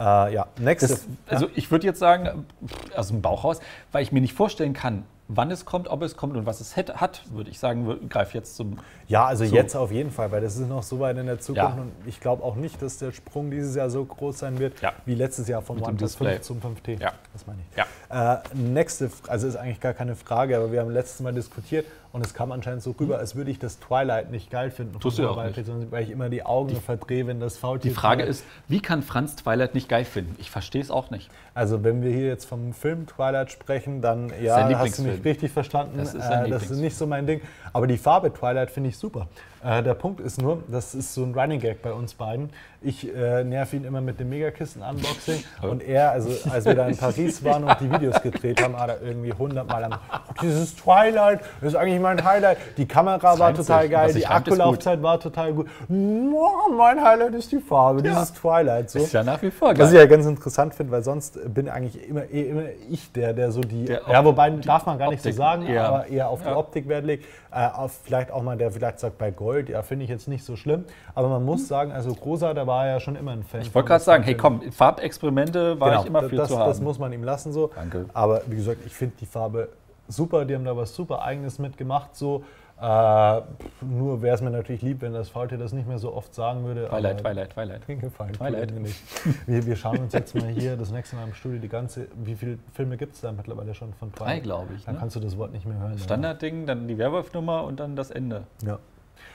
[0.00, 0.88] Äh, ja, nächste.
[0.88, 2.46] Das, also ich würde jetzt sagen,
[2.94, 3.60] aus dem Bauch raus,
[3.90, 6.74] weil ich mir nicht vorstellen kann, wann es kommt, ob es kommt und was es
[6.76, 8.78] hat, würde ich sagen, wir- greif jetzt zum.
[9.06, 9.54] Ja, also So.
[9.54, 11.82] jetzt auf jeden Fall, weil das ist noch so weit in der Zukunft Ja.
[11.82, 14.92] und ich glaube auch nicht, dass der Sprung dieses Jahr so groß sein wird Ja.
[15.04, 16.32] wie letztes Jahr vom OnePlus Display.
[16.36, 16.98] 5 zum 5T.
[17.00, 17.12] Ja.
[17.32, 17.76] Das meine ich.
[17.76, 18.34] Ja.
[18.34, 22.24] Äh, nächste, also ist eigentlich gar keine Frage, aber wir haben letztes Mal diskutiert und
[22.24, 24.98] es kam anscheinend so rüber, als würde ich das Twilight nicht geil finden.
[24.98, 25.90] Tust du auch Weil, nicht.
[25.90, 29.36] weil ich immer die Augen verdrehe, wenn das Faultier Die Frage ist, wie kann Franz
[29.36, 30.34] Twilight nicht geil finden?
[30.38, 31.30] Ich verstehe es auch nicht.
[31.54, 35.52] Also wenn wir hier jetzt vom Film Twilight sprechen, dann ja, hast du mich richtig
[35.52, 35.98] verstanden.
[35.98, 37.40] Das ist äh, das ist nicht so mein Ding.
[37.72, 39.28] Aber die Farbe Twilight finde ich super.
[39.62, 42.50] Äh, der Punkt ist nur, das ist so ein Running Gag bei uns beiden.
[42.80, 46.96] Ich äh, nerv ihn immer mit dem Megakisten-Unboxing und er, also als wir da in
[46.96, 49.98] Paris waren und die Videos gedreht haben, hat er irgendwie hundertmal am
[50.42, 52.58] dieses Twilight, ist eigentlich mein Highlight.
[52.76, 53.90] Die Kamera war total sich.
[53.90, 54.26] geil, die.
[54.26, 55.66] Akkulaufzeit war total gut.
[55.88, 58.90] Oh, mein Highlight ist die Farbe, dieses Twilight.
[58.90, 58.98] So.
[59.00, 60.04] Ist ja nach wie vor Was ich geil.
[60.04, 63.60] ja ganz interessant finde, weil sonst bin eigentlich immer, eh immer ich der, der so
[63.60, 63.86] die.
[63.86, 66.48] Der ja, wobei darf man gar nicht so Optik sagen, eher- aber eher auf die
[66.48, 66.56] ja.
[66.56, 67.24] Optik Wert legt.
[67.50, 70.44] Äh, auf vielleicht auch mal der vielleicht sagt bei Gold, ja, finde ich jetzt nicht
[70.44, 70.84] so schlimm.
[71.14, 73.62] Aber man muss sagen, also Großer, der war ja schon immer ein Fan.
[73.62, 76.68] Ich wollte gerade sagen, hey komm, Farbexperimente war genau, ich immer für das, zu haben.
[76.68, 77.70] das muss man ihm lassen so.
[77.74, 78.04] Danke.
[78.12, 79.68] Aber wie gesagt, ich finde die Farbe
[80.08, 82.44] super, die haben da was super Eigenes mitgemacht so.
[82.80, 83.40] Äh,
[83.80, 86.64] nur wäre es mir natürlich lieb, wenn das Faultier das nicht mehr so oft sagen
[86.64, 86.86] würde.
[86.88, 87.86] Twilight, Twilight, Twilight.
[88.00, 88.32] gefallen.
[88.34, 88.72] Twilight.
[88.72, 89.00] mir nicht.
[89.48, 92.06] Wir, wir schauen uns jetzt mal hier das nächste Mal im Studio die ganze.
[92.22, 94.28] Wie viele Filme gibt es da mittlerweile schon von Twilight?
[94.36, 94.84] Drei, glaube ich.
[94.84, 95.00] Dann Ne?
[95.00, 95.98] kannst du das Wort nicht mehr hören.
[95.98, 98.44] Standardding, dann die Werwolf-Nummer und dann das Ende.
[98.64, 98.78] Ja.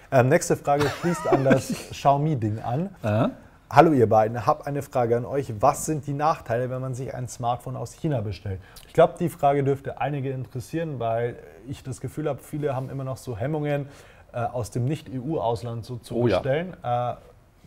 [0.09, 2.95] Ähm, nächste Frage schließt an das Xiaomi-Ding an.
[3.03, 3.27] Äh?
[3.75, 5.51] Hallo ihr beiden, habe eine Frage an euch.
[5.59, 8.61] Was sind die Nachteile, wenn man sich ein Smartphone aus China bestellt?
[8.87, 13.03] Ich glaube, die Frage dürfte einige interessieren, weil ich das Gefühl habe, viele haben immer
[13.03, 13.87] noch so Hemmungen,
[14.31, 16.37] äh, aus dem Nicht-EU-Ausland so zu Oh ja.
[16.37, 17.15] bestellen, äh,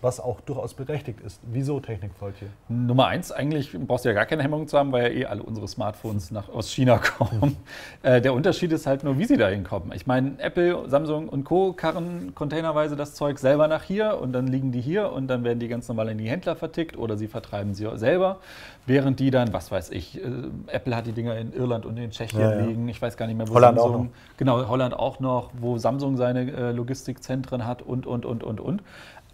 [0.06, 1.40] was auch durchaus berechtigt ist.
[1.50, 2.48] Wieso Technikfaultier?
[2.68, 5.42] Nummer eins, eigentlich brauchst du ja gar keine Hemmung zu haben, weil ja eh alle
[5.42, 7.56] unsere Smartphones nach, aus China kommen.
[8.02, 9.90] Äh, der Unterschied ist halt nur, wie sie da hinkommen.
[9.94, 11.72] Ich meine, Apple, Samsung und Co.
[11.72, 15.58] karren containerweise das Zeug selber nach hier und dann liegen die hier und dann werden
[15.58, 18.38] die ganz normal in die Händler vertickt oder sie vertreiben sie selber,
[18.86, 20.28] während die dann, was weiß ich, äh,
[20.68, 22.64] Apple hat die Dinger in Irland und in Tschechien Ja, ja.
[22.64, 24.36] liegen, ich weiß gar nicht mehr, wo Holland auch Samsung, noch.
[24.36, 28.82] genau, Holland auch noch, wo Samsung seine äh, Logistikzentren hat und, und, und, und, und.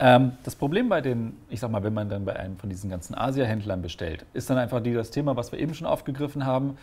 [0.03, 2.91] Ähm, das Problem bei den, ich sag mal, wenn man dann bei einem von diesen
[2.91, 6.77] ganzen Asia-Händlern bestellt, ist dann einfach die, das Thema, was wir eben schon aufgegriffen haben.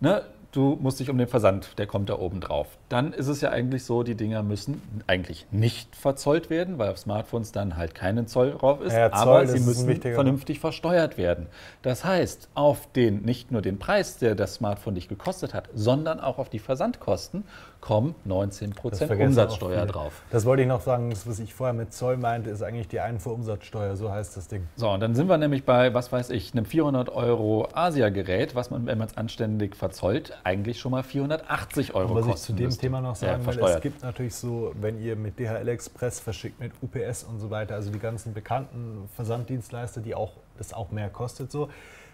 [0.00, 0.22] Ne?
[0.52, 2.66] Du musst dich um den Versand, der kommt da oben drauf.
[2.88, 6.98] Dann ist es ja eigentlich so, die Dinger müssen eigentlich nicht verzollt werden, weil auf
[6.98, 11.46] Smartphones dann halt keinen Zoll drauf ist, Ja, Zoll, aber sie müssen vernünftig versteuert werden.
[11.80, 16.20] Das heißt, auf den, nicht nur den Preis, der das Smartphone dich gekostet hat, sondern
[16.20, 17.44] auch auf die Versandkosten
[17.80, 20.22] kommen 19% vergessen Umsatzsteuer drauf.
[20.30, 23.00] Das wollte ich noch sagen, das, was ich vorher mit Zoll meinte, ist eigentlich die
[23.00, 24.66] Einfuhrumsatzsteuer, so heißt das Ding.
[24.76, 28.70] So, und dann sind wir nämlich bei, was weiß ich, einem 400 Euro Asia-Gerät, was
[28.70, 32.52] man, wenn man es anständig verzollt, eigentlich schon mal 480 Euro was kosten ich zu
[32.52, 32.80] dem müsste.
[32.82, 33.76] Thema noch Ja, sagen will, versteuert.
[33.76, 37.74] es gibt natürlich so, wenn ihr mit DHL Express verschickt, mit UPS und so weiter,
[37.74, 41.68] also die ganzen bekannten Versanddienstleister, die auch das auch mehr kostet so,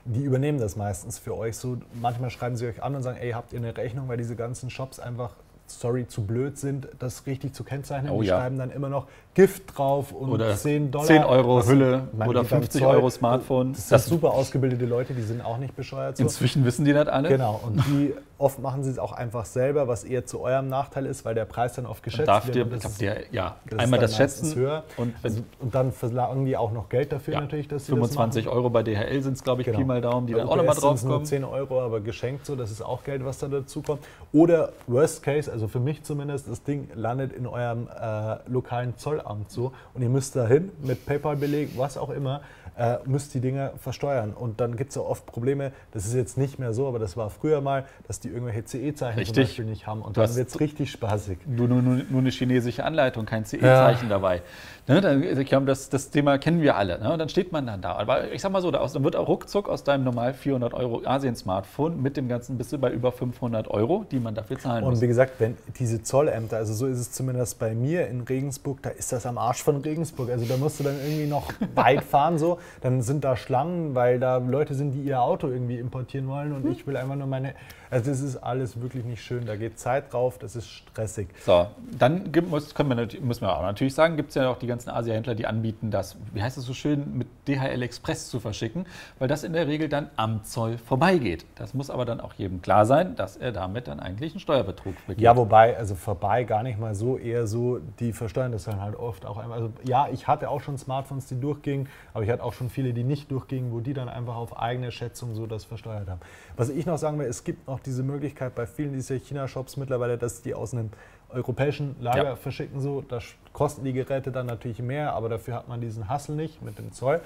[0.05, 1.79] die übernehmen das meistens für euch so.
[2.01, 4.71] Manchmal schreiben sie euch an und sagen, ey, habt ihr eine Rechnung, weil diese ganzen
[4.71, 5.33] Shops einfach
[5.71, 8.11] sorry, zu blöd sind, das richtig zu kennzeichnen.
[8.13, 8.39] Oh die ja.
[8.39, 11.07] schreiben dann immer noch Gift drauf und Oder 10 Dollar.
[11.07, 13.73] 10 Euro Hülle meine, oder die beim 50 Zoll- Euro Smartphone.
[13.75, 16.17] Das sind Das- super ausgebildete Leute, die sind auch nicht bescheuert.
[16.17, 16.23] So.
[16.23, 17.29] Inzwischen wissen die das alle.
[17.29, 21.07] Genau, und die oft machen sie es auch einfach selber, was eher zu eurem Nachteil
[21.07, 22.57] ist, weil der Preis dann oft geschätzt Darf wird.
[22.57, 24.85] dir, ist- der, ja, das einmal das Schätzen höher.
[24.97, 28.45] und Also, und dann verlangen die auch noch Geld dafür ja, natürlich, dass sie 25
[28.45, 28.53] das.
[28.53, 29.79] Euro bei DHL sind es, glaube ich, Genau.
[29.79, 31.25] Pi mal Daumen, die Bei dann auch nochmal draufkommen.
[31.25, 34.05] 10 Euro, aber geschenkt so, das ist auch Geld, was da dazu kommt.
[34.33, 39.51] Oder Worst Case, also für mich zumindest, das Ding landet in eurem äh, lokalen Zollamt
[39.51, 42.43] so und ihr müsst dahin mit PayPal-Beleg, was auch immer,
[42.79, 44.35] äh, müsst die Dinger versteuern.
[44.39, 47.17] Und dann gibt es ja oft Probleme, das ist jetzt nicht mehr so, aber das
[47.17, 49.35] war früher mal, dass die irgendwelche CE-Zeichen zum.
[49.35, 51.39] Beispiel nicht haben und Du dann wird es richtig spaßig.
[51.47, 54.43] Nur, nur, nur, eine chinesische Anleitung, kein CE-Zeichen dabei.
[54.89, 57.01] Ne, dann, ich glaube, das, das Thema kennen wir alle.
[57.01, 57.13] Ne?
[57.13, 57.97] Und dann steht man dann da.
[57.97, 60.75] Aber ich sag mal so, da aus, dann wird auch ruckzuck aus deinem normal 400
[60.75, 64.91] Euro Asien-Smartphone mit dem Ganzen du bei über 500 Euro, die man dafür zahlen Und
[64.91, 65.01] muss.
[65.01, 68.91] wie gesagt, wenn diese Zollämter, also so ist es zumindest bei mir in Regensburg, da
[68.91, 70.31] ist das am Arsch von Regensburg.
[70.31, 74.21] Also da musst du dann irgendwie noch weit fahren so, dann sind da Schlangen, weil
[74.21, 77.55] da Leute sind, die ihr Auto irgendwie importieren wollen und ich will einfach nur meine,
[77.97, 81.29] also das ist alles wirklich nicht schön, da geht Zeit drauf, das ist stressig.
[81.41, 81.67] So,
[81.99, 84.67] dann gibt, muss, können wir, müssen wir auch natürlich sagen, gibt es ja auch die
[84.67, 88.85] ganzen Asia-Händler, die anbieten, das, wie heißt es so schön, mit DHL Express zu verschicken,
[89.19, 91.47] weil das in der Regel dann am Zoll vorbeigeht.
[91.55, 94.95] Das muss aber dann auch jedem klar sein, dass er damit dann eigentlich einen Steuerbetrug
[95.07, 95.23] begeht.
[95.23, 98.97] Ja, wobei, also vorbei gar nicht mal so, eher so, die versteuern das dann halt
[98.97, 99.57] oft auch einmal.
[99.57, 102.93] Also ja, ich hatte auch schon Smartphones, die durchgingen, aber ich hatte auch schon viele,
[102.93, 106.21] die nicht durchgingen, wo die dann einfach auf eigene Schätzung so das versteuert haben.
[106.59, 110.19] Was ich noch sagen will, es gibt noch diese Möglichkeit bei vielen dieser China-Shops mittlerweile,
[110.19, 110.91] dass die aus einem
[111.31, 112.37] europäischen Lager Ja.
[112.37, 112.81] verschicken.
[112.81, 113.19] So, da
[113.53, 116.93] kosten die Geräte dann natürlich mehr, aber dafür hat man diesen Hassel nicht mit dem
[116.93, 117.21] Zoll.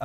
[0.00, 0.04] Äh,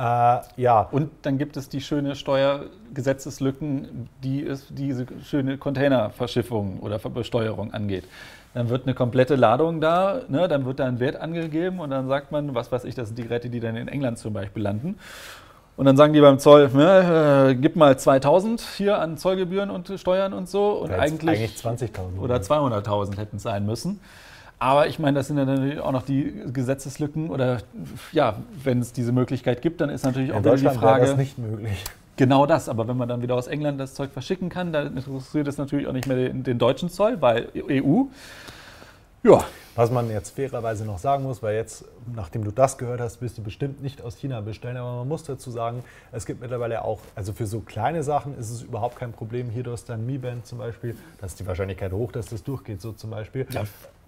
[0.56, 7.72] ja, Und dann gibt es die schöne Steuergesetzeslücken, die es, diese schöne Containerverschiffung oder Besteuerung
[7.74, 8.04] angeht.
[8.54, 12.08] Dann wird eine komplette Ladung da, ne, dann wird da ein Wert angegeben und dann
[12.08, 14.62] sagt man, was weiß ich, das sind die Geräte, die dann in England zum Beispiel
[14.62, 14.98] landen.
[15.78, 19.88] Und dann sagen die beim Zoll, ne, äh, gib mal 2000 hier an Zollgebühren und
[19.96, 20.72] Steuern und so.
[20.72, 24.00] Und jetzt eigentlich, eigentlich 20.000 oder 200.000 hätten es sein müssen.
[24.58, 27.58] Aber ich meine, das sind ja natürlich auch noch die Gesetzeslücken oder
[28.10, 31.06] ja, wenn es diese Möglichkeit gibt, dann ist natürlich auch wieder die Frage.
[31.06, 31.84] das nicht möglich.
[32.16, 35.46] Genau das, aber wenn man dann wieder aus England das Zeug verschicken kann, dann interessiert
[35.46, 38.06] es natürlich auch nicht mehr den, den deutschen Zoll, weil EU.
[39.28, 39.44] Ja,
[39.76, 43.38] Was man jetzt fairerweise noch sagen muss, weil jetzt, nachdem du das gehört hast, wirst
[43.38, 46.98] du bestimmt nicht aus China bestellen, aber man muss dazu sagen, es gibt mittlerweile auch,
[47.14, 49.50] also für so kleine Sachen ist es überhaupt kein Problem.
[49.50, 52.42] Hier, du hast dein Mi Band zum Beispiel, da ist die Wahrscheinlichkeit hoch, dass das
[52.42, 53.46] durchgeht, so zum Beispiel.
[53.50, 53.62] Ja.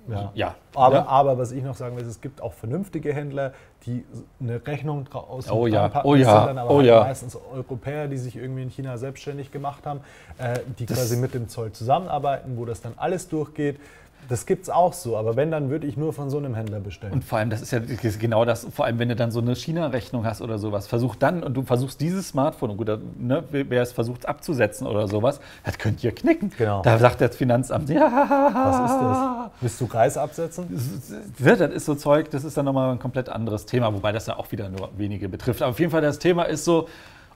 [0.08, 0.32] Ja.
[0.34, 0.54] Ja.
[0.74, 1.06] Aber, Ja.
[1.06, 3.52] aber was ich noch sagen will, es gibt auch vernünftige Händler,
[3.86, 4.02] die
[4.40, 6.08] eine Rechnung dra- aus Oh ja, packen.
[6.08, 7.00] oh Das ja, sind dann aber oh halt ja.
[7.02, 10.00] meistens Europäer, die sich irgendwie in China selbstständig gemacht haben,
[10.38, 13.78] äh, die quasi mit dem Zoll zusammenarbeiten, wo das dann alles durchgeht.
[14.28, 16.80] Das gibt es auch so, aber wenn, dann würde ich nur von so einem Händler
[16.80, 17.12] bestellen.
[17.12, 19.40] Und vor allem, das ist ja das genau das, vor allem wenn du dann so
[19.40, 23.42] eine China-Rechnung hast oder sowas, versuch dann und du versuchst dieses Smartphone, und gut, ne,
[23.50, 26.52] wer es versucht abzusetzen oder sowas, das könnt ihr knicken.
[26.56, 26.82] Genau.
[26.82, 29.50] Da sagt das Finanzamt, ja, Was ist das?
[29.60, 30.66] Willst du Kreis absetzen?
[31.38, 34.26] Ja, das ist so Zeug, das ist dann nochmal ein komplett anderes Thema, wobei das
[34.26, 35.62] ja auch wieder nur wenige betrifft.
[35.62, 36.88] Aber auf jeden Fall, das Thema ist so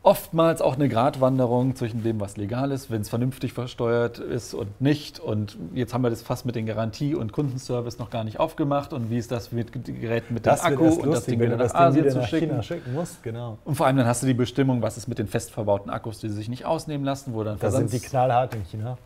[0.04, 4.80] oftmals auch eine Gratwanderung zwischen dem, was legal ist, wenn es vernünftig versteuert ist und
[4.80, 5.18] nicht.
[5.18, 8.92] Und jetzt haben wir das fast mit den Garantie- und Kundenservice noch gar nicht aufgemacht.
[8.92, 11.38] Und wie ist das mit Geräten mit dem Das wird Akku erst und das lustig,
[11.38, 12.48] Ding wieder nach Asien zu nach schicken?
[12.50, 13.22] China schicken musst.
[13.22, 13.58] Genau.
[13.64, 16.18] Und vor allem dann hast du die Bestimmung, was ist mit den fest verbauten Akkus,
[16.18, 18.98] die sich nicht ausnehmen lassen, wo dann Da sind die knallhart in China.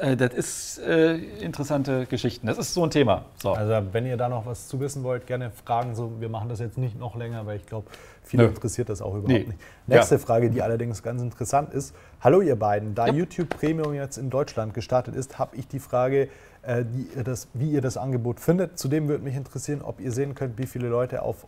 [0.00, 2.46] Äh, Das ist äh, interessante Geschichten.
[2.46, 3.24] Das ist so ein Thema.
[3.42, 3.52] So.
[3.52, 5.94] Also wenn ihr da noch was zu wissen wollt, gerne fragen.
[5.94, 7.88] So, wir machen das jetzt nicht noch länger, weil ich glaube,
[8.22, 8.48] viele Nö.
[8.50, 9.38] interessiert das auch überhaupt Nee.
[9.44, 9.58] nicht.
[9.86, 10.18] Nächste Ja.
[10.20, 11.94] Frage, die allerdings ganz interessant ist.
[12.20, 13.12] Hallo ihr beiden, da Ja.
[13.12, 16.28] YouTube Premium jetzt in Deutschland gestartet ist, habe ich die Frage,
[16.62, 18.78] äh, die das, wie ihr das Angebot findet.
[18.78, 21.46] Zudem würde mich interessieren, ob ihr sehen könnt, wie viele Leute auf,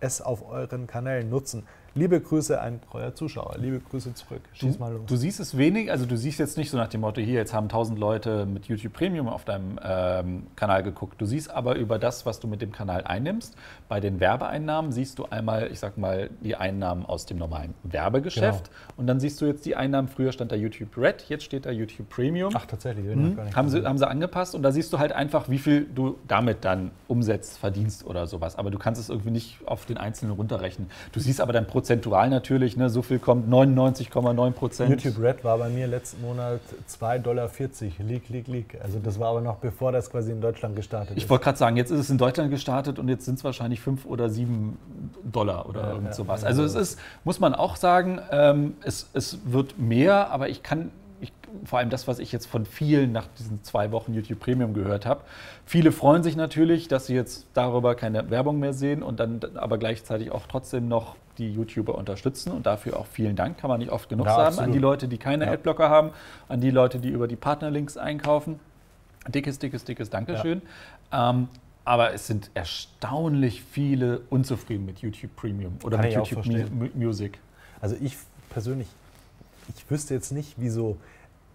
[0.00, 1.64] es auf euren Kanälen nutzen.
[1.94, 3.56] Liebe Grüße, ein treuer Zuschauer.
[3.58, 4.40] Liebe Grüße zurück.
[4.54, 5.02] Schieß mal los.
[5.06, 7.52] Du siehst es wenig, also du siehst jetzt nicht so nach dem Motto, hier, jetzt
[7.52, 11.20] haben 1000 Leute mit YouTube Premium auf deinem ähm, Kanal geguckt.
[11.20, 13.56] Du siehst aber über das, was du mit dem Kanal einnimmst.
[13.90, 18.70] Bei den Werbeeinnahmen siehst du einmal, ich sag mal, die Einnahmen aus dem normalen Werbegeschäft.
[18.96, 20.08] Und dann siehst du jetzt die Einnahmen.
[20.08, 22.54] Früher stand da YouTube Red, jetzt steht da YouTube Premium.
[22.56, 23.04] Ach, tatsächlich.
[23.04, 26.16] nicht Haben sie, haben sie angepasst und da siehst du halt einfach, wie viel du
[26.26, 28.56] damit dann umsetzt, verdienst oder sowas.
[28.56, 30.88] Aber du kannst es irgendwie nicht auf den Einzelnen runterrechnen.
[31.12, 34.90] Du siehst aber dein prozentual natürlich, ne, so viel kommt 99,9 Prozent.
[34.90, 37.50] YouTube Red war bei mir letzten Monat 2,40 Dollar.
[38.06, 38.78] Leak, leak, leak.
[38.82, 41.30] Also das war aber noch bevor das quasi in Deutschland gestartet Ich ist.
[41.30, 44.06] wollte gerade sagen, jetzt ist es in Deutschland gestartet und jetzt sind es wahrscheinlich 5
[44.06, 44.78] oder 7
[45.24, 46.42] Dollar oder Ja, irgend sowas.
[46.42, 50.62] ja, Also es ist, muss man auch sagen, ähm, es, es wird mehr, aber ich
[50.62, 50.92] kann, ich,
[51.64, 55.06] vor allem das, was ich jetzt von vielen nach diesen zwei Wochen YouTube Premium gehört
[55.06, 55.22] habe.
[55.66, 59.78] Viele freuen sich natürlich, dass sie jetzt darüber keine Werbung mehr sehen und dann aber
[59.78, 63.90] gleichzeitig auch trotzdem noch die YouTuber unterstützen und dafür auch vielen Dank, kann man nicht
[63.90, 64.66] oft genug Ja, sagen, absolut.
[64.66, 65.52] an die Leute, die keine Ja.
[65.52, 66.10] Adblocker haben,
[66.48, 68.60] an die Leute, die über die Partnerlinks einkaufen.
[69.28, 70.62] Dickes, dickes, dickes Dankeschön.
[71.12, 71.48] Ähm,
[71.84, 77.38] aber es sind erstaunlich viele unzufrieden mit YouTube Premium oder Kann mit YouTube Music.
[77.80, 78.16] Also ich
[78.50, 78.88] persönlich,
[79.74, 80.96] ich wüsste jetzt nicht, wieso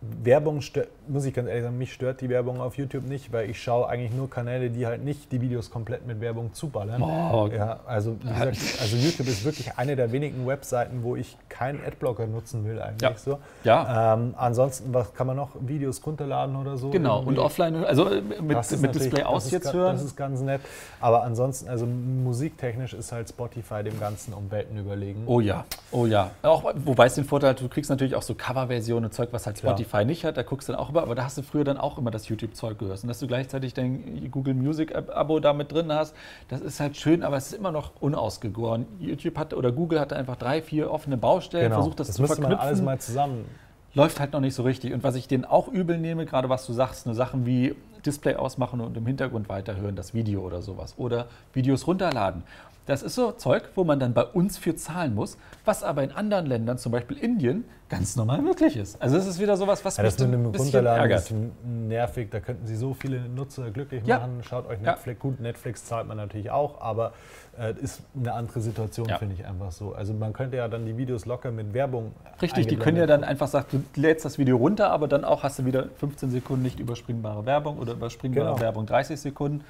[0.02, 3.50] Werbung stört, muss ich ganz ehrlich sagen, mich stört die Werbung auf YouTube nicht, weil
[3.50, 7.02] ich schaue eigentlich nur Kanäle, die halt nicht die Videos komplett mit Werbung zuballern.
[7.02, 7.50] Oh.
[7.56, 11.84] Ja, also wie gesagt, also YouTube ist wirklich eine der wenigen Webseiten, wo ich keinen
[11.86, 13.18] Adblocker nutzen will eigentlich Ja.
[13.18, 13.40] so.
[13.64, 14.14] Ja.
[14.14, 15.50] Ähm, ansonsten, was kann man noch?
[15.60, 16.90] Videos runterladen oder so?
[16.90, 17.42] Genau, und irgendwie?
[17.42, 19.96] offline, also äh, mit, mit Display aus jetzt hören.
[19.96, 20.62] Das ist ganz nett.
[21.02, 25.24] Aber ansonsten, also musiktechnisch ist halt Spotify dem Ganzen um Welten überlegen.
[25.26, 26.32] Oh ja, oh ja.
[26.42, 29.46] Auch, wobei es den Vorteil hat, du kriegst natürlich auch so Coverversionen und Zeug, was
[29.46, 29.58] halt.
[29.58, 30.38] Spotify nicht hat.
[30.38, 32.28] Da guckst du dann auch über, aber da hast du früher dann auch immer das
[32.28, 33.02] YouTube-Zeug gehört.
[33.04, 36.16] Und dass du gleichzeitig dein Google Music-Abo da mit drin hast,
[36.50, 38.86] das ist halt schön, aber es ist immer noch unausgegoren.
[39.00, 42.08] YouTube hat oder Google hatte einfach drei, vier offene Baustellen, versucht das, Genau.
[42.08, 42.68] das zu müsste man verknüpfen.
[42.68, 43.46] alles mal zusammen.
[43.94, 44.94] läuft halt noch nicht so richtig.
[44.94, 48.36] Und was ich denen auch übel nehme, gerade was du sagst, nur Sachen wie Display
[48.36, 50.94] ausmachen und im Hintergrund weiterhören, das Video oder sowas.
[50.98, 52.44] Oder Videos runterladen.
[52.88, 56.12] Das ist so Zeug, wo man dann bei uns für zahlen muss, was aber in
[56.14, 59.02] anderen Ländern, zum Beispiel Indien, ganz normal möglich ist.
[59.02, 61.20] Also es ist wieder sowas, was Ja, das mich dem ein bisschen Runterladen ärgert.
[61.20, 61.34] ist
[61.66, 62.30] nervig.
[62.32, 64.20] Da könnten Sie so viele Nutzer glücklich Ja.
[64.20, 64.40] machen.
[64.44, 64.92] Schaut euch Ja.
[64.92, 65.20] Netflix.
[65.20, 67.12] Gut, Netflix zahlt man natürlich auch, aber
[67.60, 69.18] äh, ist eine andere Situation, Ja.
[69.18, 69.94] finde ich einfach so.
[69.94, 72.14] Also man könnte ja dann die Videos locker mit Werbung.
[72.42, 75.44] Richtig, die können ja dann einfach sagen, du lädst das Video runter, aber dann auch
[75.44, 78.60] hast du wieder 15 Sekunden nicht überspringbare Werbung oder überspringbare Genau.
[78.62, 79.64] Werbung 30 Sekunden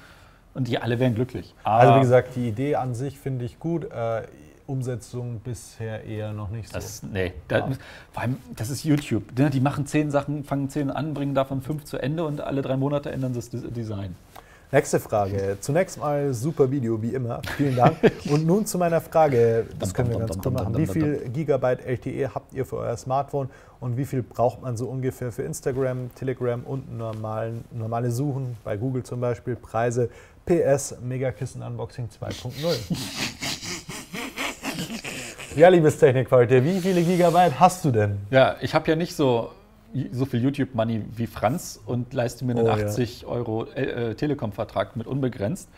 [0.58, 1.54] und die alle wären glücklich.
[1.64, 3.84] Also Aber wie gesagt, die Idee an sich finde ich gut.
[3.90, 4.22] Äh,
[4.66, 6.74] Umsetzung bisher eher noch nicht so.
[6.74, 7.68] Das, nee, da, Ja.
[8.12, 9.22] vor allem, das ist YouTube.
[9.38, 9.48] ne?
[9.48, 12.76] Die machen zehn Sachen, fangen zehn an, bringen davon fünf zu Ende und alle drei
[12.76, 14.14] Monate ändern sie das Des- Design.
[14.70, 15.56] Nächste Frage.
[15.60, 17.40] Zunächst mal super Video, wie immer.
[17.56, 17.96] Vielen Dank.
[18.30, 19.66] Und nun zu meiner Frage.
[19.78, 20.76] Das können wir ganz kurz machen.
[20.76, 23.48] Wie viel Gigabyte LTE habt ihr für euer Smartphone
[23.80, 28.76] und wie viel braucht man so ungefähr für Instagram, Telegram und normalen, normale Suchen, bei
[28.76, 30.10] Google zum Beispiel, Preise,
[30.44, 32.52] PS, Megakissen Unboxing 2.0.
[35.56, 38.18] Ja, liebes Technikquartier, wie viele Gigabyte hast du denn?
[38.30, 39.50] Ja, ich habe ja nicht so,
[40.12, 42.86] so viel YouTube-Money wie Franz und leiste mir einen Oh, ja.
[42.86, 45.68] 80 Euro äh, Telekom-Vertrag mit unbegrenzt,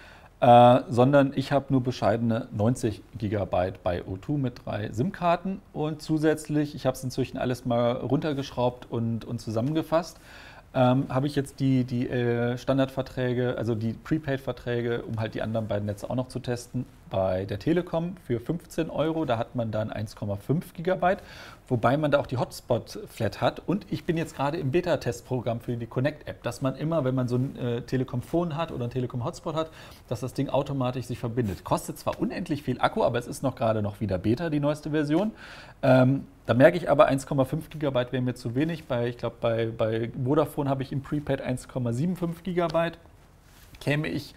[0.40, 5.60] äh, sondern ich habe nur bescheidene 90 Gigabyte bei O2 mit drei SIM-Karten.
[5.72, 10.18] Und zusätzlich, ich habe es inzwischen alles mal runtergeschraubt und, und zusammengefasst,
[10.72, 15.66] ähm, habe ich jetzt die, die äh, Standardverträge, also die Prepaid-Verträge, um halt die anderen
[15.68, 19.24] beiden Netze auch noch zu testen, bei der Telekom für 15 Euro.
[19.24, 21.22] Da hat man dann 1,5 Gigabyte,
[21.68, 23.60] wobei man da auch die Hotspot-Flat hat.
[23.66, 27.28] Und ich bin jetzt gerade im Beta-Testprogramm für die Connect-App, dass man immer, wenn man
[27.28, 29.70] so ein äh, Telekom-Phone hat oder ein Telekom-Hotspot hat,
[30.08, 31.64] dass das Ding automatisch sich verbindet.
[31.64, 34.90] Kostet zwar unendlich viel Akku, aber es ist noch gerade noch wieder Beta, die neueste
[34.90, 35.32] Version.
[35.82, 38.84] Ähm, da merke ich aber, 1,5 Gigabyte wäre mir zu wenig.
[38.84, 42.98] Bei, ich glaube, bei, bei Vodafone habe ich im Prepaid 1,75 Gigabyte.
[43.80, 44.34] Käme ich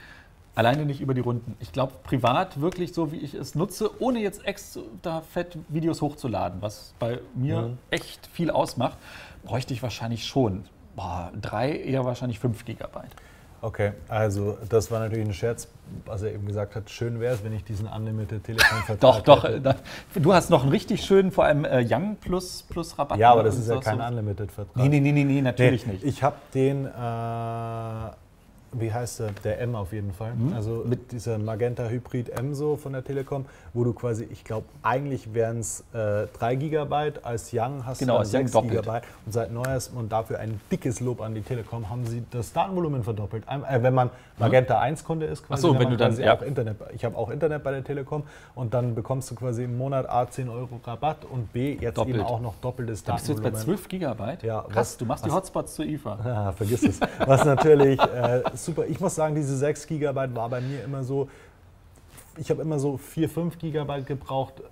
[0.56, 1.56] alleine nicht über die Runden.
[1.60, 6.62] Ich glaube, privat wirklich so, wie ich es nutze, ohne jetzt extra fett Videos hochzuladen,
[6.62, 7.78] was bei mir Mhm.
[7.90, 8.98] echt viel ausmacht,
[9.44, 13.10] bräuchte ich wahrscheinlich schon boah, drei, eher wahrscheinlich fünf Gigabyte.
[13.62, 15.70] Okay, also das war natürlich ein Scherz,
[16.06, 16.90] was er eben gesagt hat.
[16.90, 19.44] Schön wäre es, wenn ich diesen Unlimited Telefonvertrag Doch, doch.
[19.46, 19.76] hätte.
[20.16, 23.18] Du hast noch einen richtig schönen, vor allem äh, Young Plus, Plus Rabatt.
[23.18, 24.76] Ja, aber das ist ja kein so- Unlimited-Vertrag.
[24.76, 26.04] Nee, nee, nee, nee, nee, natürlich Nee, nicht.
[26.04, 26.90] Ich habe den, äh,
[28.74, 29.30] wie heißt der?
[29.44, 30.34] Der M auf jeden Fall.
[30.34, 30.54] Mhm.
[30.54, 34.66] Also mit dieser Magenta Hybrid M so von der Telekom, wo du quasi, ich glaube,
[34.82, 38.54] eigentlich wären es äh, 3 Gigabyte, als Young hast Genau, du als dann Young 6
[38.54, 38.72] doppelt.
[38.72, 39.04] Gigabyte.
[39.26, 43.04] Und seit neuestem und dafür ein dickes Lob an die Telekom haben sie das Datenvolumen
[43.04, 43.48] verdoppelt.
[43.48, 46.36] Ein- Äh, wenn man Magenta 1 Kunde ist, quasi, so, wenn du dann- ja.
[46.36, 46.78] auch Internet.
[46.96, 48.24] Ich habe auch Internet bei der Telekom
[48.56, 52.16] und dann bekommst du quasi im Monat A 10 Euro Rabatt und B jetzt Doppelt.
[52.18, 53.78] eben auch noch doppeltes Da bist du jetzt bei Datenvolumen.
[53.78, 54.44] 12 Gigabyte?
[54.44, 56.18] Ja, Krass, was- du machst die was- Hotspots zur IFA.
[56.34, 57.00] Ah, vergiss es.
[57.26, 58.86] Was natürlich äh, super.
[58.88, 61.30] Ich muss sagen, diese 6 GB war bei mir immer so.
[62.38, 64.60] Ich habe immer so 4, 5 GB gebraucht.
[64.60, 64.64] äh,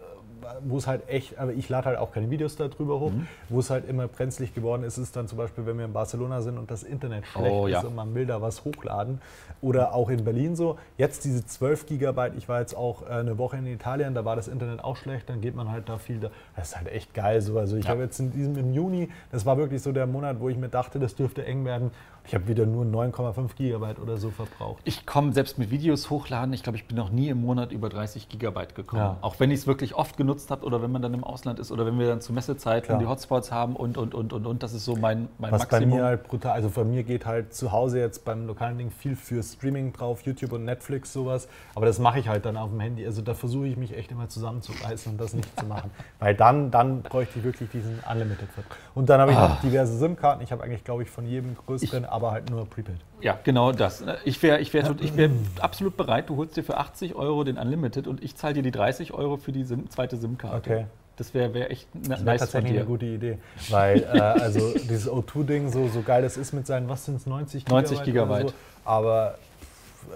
[0.63, 3.27] wo es halt echt, aber ich lade halt auch keine Videos darüber hoch, mhm.
[3.49, 6.41] wo es halt immer brenzlig geworden ist, ist dann zum Beispiel, wenn wir in Barcelona
[6.41, 7.79] sind und das Internet schlecht oh, ja.
[7.79, 9.21] ist und man will da was hochladen.
[9.61, 10.77] Oder auch in Berlin so.
[10.97, 14.35] Jetzt diese 12 Gigabyte, ich war jetzt auch äh, eine Woche in Italien, da war
[14.35, 16.31] das Internet auch schlecht, dann geht man halt da viel, da.
[16.55, 17.57] das ist halt echt geil so.
[17.57, 17.91] Also ich ja.
[17.91, 20.69] habe jetzt in diesem im Juni, das war wirklich so der Monat, wo ich mir
[20.69, 21.91] dachte, das dürfte eng werden.
[22.27, 24.81] Ich habe wieder nur 9,5 Gigabyte oder so verbraucht.
[24.85, 27.89] Ich komme selbst mit Videos hochladen, ich glaube, ich bin noch nie im Monat über
[27.89, 29.01] 30 Gigabyte gekommen.
[29.01, 29.17] Ja.
[29.21, 31.71] Auch wenn ich es wirklich oft genutzt habe oder wenn man dann im Ausland ist
[31.71, 34.63] oder wenn wir dann zur Messezeit die Hotspots haben und, und, und, und, und.
[34.63, 35.89] Das ist so mein, mein Was Maximum.
[35.89, 38.91] bei mir halt brutal, also bei mir geht halt zu Hause jetzt beim lokalen Ding
[38.91, 41.47] viel für Streaming drauf, YouTube und Netflix sowas.
[41.75, 43.05] Aber das mache ich halt dann auf dem Handy.
[43.05, 45.91] Also da versuche ich mich echt immer zusammenzureißen und das nicht zu machen.
[46.19, 48.77] Weil dann, dann bräuchte ich wirklich diesen Unlimited-Vertrag.
[48.95, 49.49] Und dann habe ich ah.
[49.49, 50.43] noch diverse SIM-Karten.
[50.43, 52.97] Ich habe eigentlich, glaube ich, von jedem größeren, aber halt nur Prepaid.
[53.21, 54.03] Ja, genau das.
[54.25, 57.57] Ich wäre ich wär, ich wär absolut bereit, du holst dir für 80 Euro den
[57.57, 60.57] Unlimited und ich zahle dir die 30 Euro für die SIM, zweite SIM-Karte.
[60.57, 60.85] Okay.
[61.17, 63.37] Das wäre wär echt das wär nice tatsächlich eine gute Idee.
[63.69, 67.25] Weil äh, also dieses O2-Ding, so, so geil das ist mit seinen, was sind es,
[67.25, 67.91] 90 Gigabyte?
[67.91, 68.49] 90 Gigabyte.
[68.49, 69.37] So, aber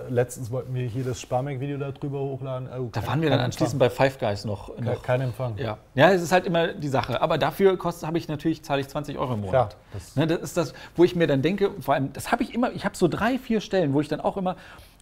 [0.10, 2.70] letztens wollten wir hier das Sparmac-Video darüber hochladen.
[2.78, 4.78] Oh, da waren wir dann anschließend bei Five Guys noch.
[4.80, 5.58] noch kein Empfang.
[5.58, 5.78] Ja.
[5.94, 7.22] ja, es ist halt immer die Sache.
[7.22, 9.74] Aber dafür habe ich natürlich, zahle ich 20 Euro im Monat.
[9.74, 12.44] Ja, das, ne, das ist das, wo ich mir dann denke, vor allem, das habe
[12.44, 14.56] ich immer, ich habe so drei, vier Stellen, wo ich dann auch immer,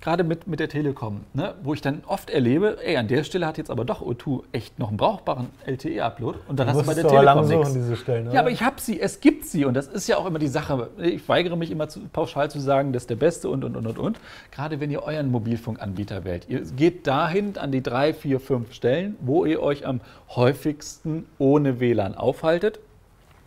[0.04, 3.48] gerade mit, mit der Telekom, ne, wo ich dann oft erlebe, ey, an der Stelle
[3.48, 6.86] hat jetzt aber doch O2 echt noch einen brauchbaren LTE-Upload und dann du hast du
[6.86, 7.74] bei der Telekom nichts.
[7.74, 10.26] Diese Stellen, ja, aber ich habe sie, es gibt sie und das ist ja auch
[10.26, 10.90] immer die Sache.
[10.98, 13.88] Ich weigere mich immer zu, pauschal zu sagen, das ist der Beste und, und, und,
[13.88, 14.20] und, und.
[14.52, 16.48] Gerade wenn ihr euren Mobilfunkanbieter wählt.
[16.50, 20.02] Ihr geht dahin an die drei, vier, fünf Stellen, wo ihr euch am
[20.36, 22.80] häufigsten ohne WLAN aufhaltet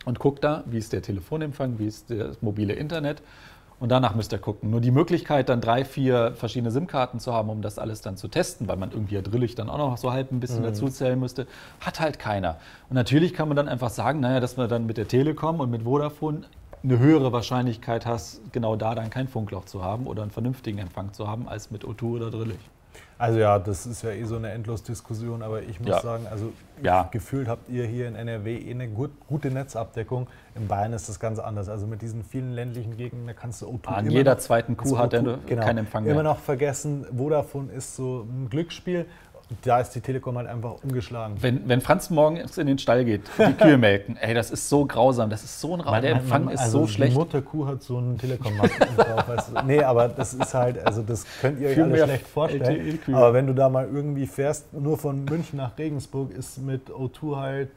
[0.07, 3.21] und guckt da, wie ist der Telefonempfang, wie ist das mobile Internet
[3.79, 4.71] und danach müsst ihr gucken.
[4.71, 8.29] Nur die Möglichkeit, dann drei, vier verschiedene SIM-Karten zu haben, um das alles dann zu
[8.29, 10.67] testen, weil man irgendwie ja drillig dann auch noch so halb ein bisschen mhm.
[10.67, 11.47] dazu zählen müsste,
[11.81, 12.57] hat halt keiner.
[12.89, 15.71] Und natürlich kann man dann einfach sagen, naja, dass man dann mit der Telekom und
[15.71, 16.43] mit Vodafone
[16.83, 21.12] eine höhere Wahrscheinlichkeit hast, genau da dann kein Funkloch zu haben oder einen vernünftigen Empfang
[21.12, 22.59] zu haben, als mit O2 oder drillig.
[23.19, 26.01] Also ja, das ist ja eh so eine Endlos-Diskussion, aber ich muss ja.
[26.01, 26.53] sagen, also
[26.83, 27.09] ja.
[27.11, 30.27] gefühlt habt ihr hier in NRW eh eine gut, gute Netzabdeckung.
[30.55, 31.71] In Bayern ist das ganz anders.
[31.71, 34.99] Also mit diesen vielen ländlichen Gegenden, da kannst du O2 An jeder noch, zweiten Kuh
[34.99, 36.13] hat er genau, keinen Empfang mehr.
[36.13, 39.07] Immer noch vergessen, Vodafone ist so ein Glücksspiel
[39.63, 41.37] da ist die Telekom halt einfach umgeschlagen.
[41.41, 44.85] Wenn, wenn Franz morgens in den Stall geht, die Kühe melken, ey, das ist so
[44.87, 46.01] grausam, das ist so ein Raum.
[46.03, 47.13] Der Empfang ist also so schlecht.
[47.13, 49.29] Die Mutterkuh hat so einen Telekom-Masten drauf.
[49.29, 49.63] Weißt du?
[49.65, 52.99] Nee, aber das ist halt, also das könnt ihr euch alle schlecht vorstellen.
[53.13, 57.37] Aber wenn du da mal irgendwie fährst, nur von München nach Regensburg, ist mit O2
[57.37, 57.71] halt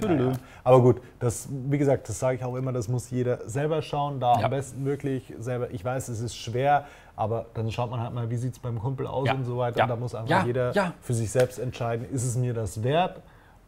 [0.00, 0.32] naja.
[0.64, 4.20] Aber gut, das, wie gesagt, das sage ich auch immer, das muss jeder selber schauen,
[4.20, 4.44] da ja.
[4.44, 5.70] am besten möglich selber.
[5.72, 6.86] Ich weiß, es ist schwer,
[7.18, 9.34] aber dann schaut man halt mal, wie sieht es beim Kumpel aus ja.
[9.34, 9.78] und so weiter.
[9.78, 9.84] Ja.
[9.84, 13.20] Und da muss einfach jeder für sich selbst entscheiden, ist es mir das wert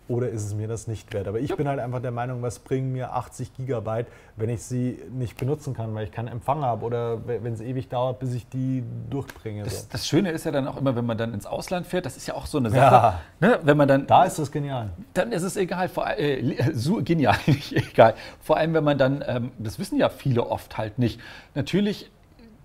[0.06, 1.26] oder ist es mir das nicht wert?
[1.26, 1.56] Aber ich ja.
[1.56, 5.74] bin halt einfach der Meinung, was bringen mir 80 Gigabyte, wenn ich sie nicht benutzen
[5.74, 9.64] kann, weil ich keinen Empfang habe oder wenn es ewig dauert, bis ich die durchbringe.
[9.64, 9.86] Das, so.
[9.90, 12.28] das, Schöne ist ja dann auch immer, wenn man dann ins Ausland fährt, das ist
[12.28, 12.94] ja auch so eine Sache.
[12.94, 13.20] Ja.
[13.40, 13.58] Ne?
[13.64, 14.90] Wenn man dann, da ist das genial.
[15.14, 18.14] Dann ist es egal, vor, äh, so genial, nicht egal.
[18.40, 21.20] Vor allem, wenn man dann, ähm, das wissen ja viele oft halt nicht,
[21.56, 22.10] natürlich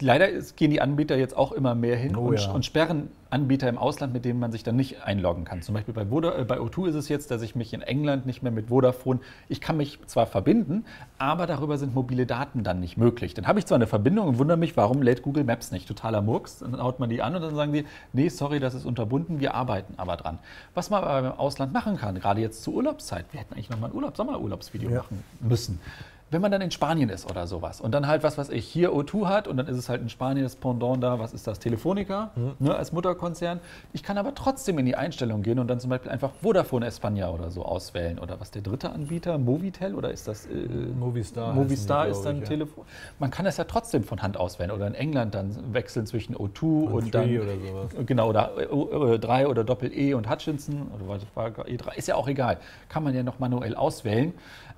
[0.02, 2.52] leider gehen die Anbieter jetzt auch immer mehr hin oh, und, ja.
[2.52, 5.62] und, sperren Anbieter im Ausland, mit denen man sich dann nicht einloggen kann.
[5.62, 8.26] Zum Beispiel bei, Voda, äh, bei O2 ist es jetzt, dass ich mich in England
[8.26, 10.86] nicht mehr mit Vodafone, ich kann mich zwar verbinden,
[11.18, 13.34] aber darüber sind mobile Daten dann nicht möglich.
[13.34, 15.88] Dann habe ich zwar eine Verbindung und wundere mich, warum lädt Google Maps nicht?
[15.88, 16.60] Totaler Murks.
[16.60, 19.54] Dann haut man die an und dann sagen die, nee, sorry, das ist unterbunden, wir
[19.54, 20.40] arbeiten aber dran.
[20.74, 23.90] Was man aber im Ausland machen kann, gerade jetzt zur Urlaubszeit, wir hätten eigentlich nochmal
[23.90, 24.98] ein Urlaub, Sommerurlaubsvideo ja.
[24.98, 25.80] machen müssen
[26.36, 28.92] wenn man dann in Spanien ist oder sowas und dann halt, was weiß ich, hier
[28.92, 31.60] O2 hat und dann ist es halt in Spanien das Pendant da, was ist das,
[31.60, 32.56] Telefonica mhm.
[32.60, 33.62] ne, als Mutterkonzern.
[33.94, 37.30] Ich kann aber trotzdem in die Einstellung gehen und dann zum Beispiel einfach Vodafone España
[37.30, 38.20] oder so auswählen.
[38.20, 40.46] Oder was der dritte Anbieter, Movitel oder ist das?
[40.48, 40.68] Äh,
[41.00, 41.54] Movistar.
[41.54, 42.84] Movistar ist dann ich, Telefon.
[43.18, 46.64] Man kann es ja trotzdem von Hand auswählen oder in England dann wechseln zwischen O2
[46.64, 47.30] und, und dann.
[47.30, 48.06] Oder sowas.
[48.06, 52.28] Genau, oder 3 äh, oder Doppel-E und Hutchinson oder was war E3, ist ja auch
[52.28, 52.58] egal.
[52.90, 54.34] Kann man ja noch manuell auswählen.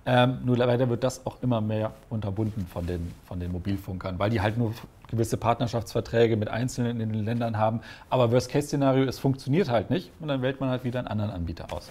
[0.09, 4.29] Ähm, nur leider wird das auch immer mehr unterbunden von den, von den Mobilfunkern, weil
[4.29, 4.73] die halt nur
[5.09, 7.81] gewisse Partnerschaftsverträge mit Einzelnen in den Ländern haben.
[8.09, 11.73] Aber Worst-Case-Szenario, es funktioniert halt nicht und dann wählt man halt wieder einen anderen Anbieter
[11.73, 11.89] aus.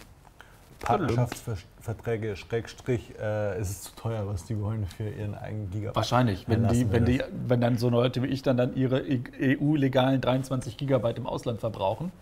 [0.81, 5.96] Partnerschaftsverträge, Schrägstrich, äh, ist es zu teuer, was die wollen für ihren eigenen Gigabyte.
[5.96, 9.02] Wahrscheinlich, wenn, die, wenn, die, wenn dann so Leute wie ich dann, dann ihre
[9.40, 12.12] EU-legalen 23 Gigabyte im Ausland verbrauchen,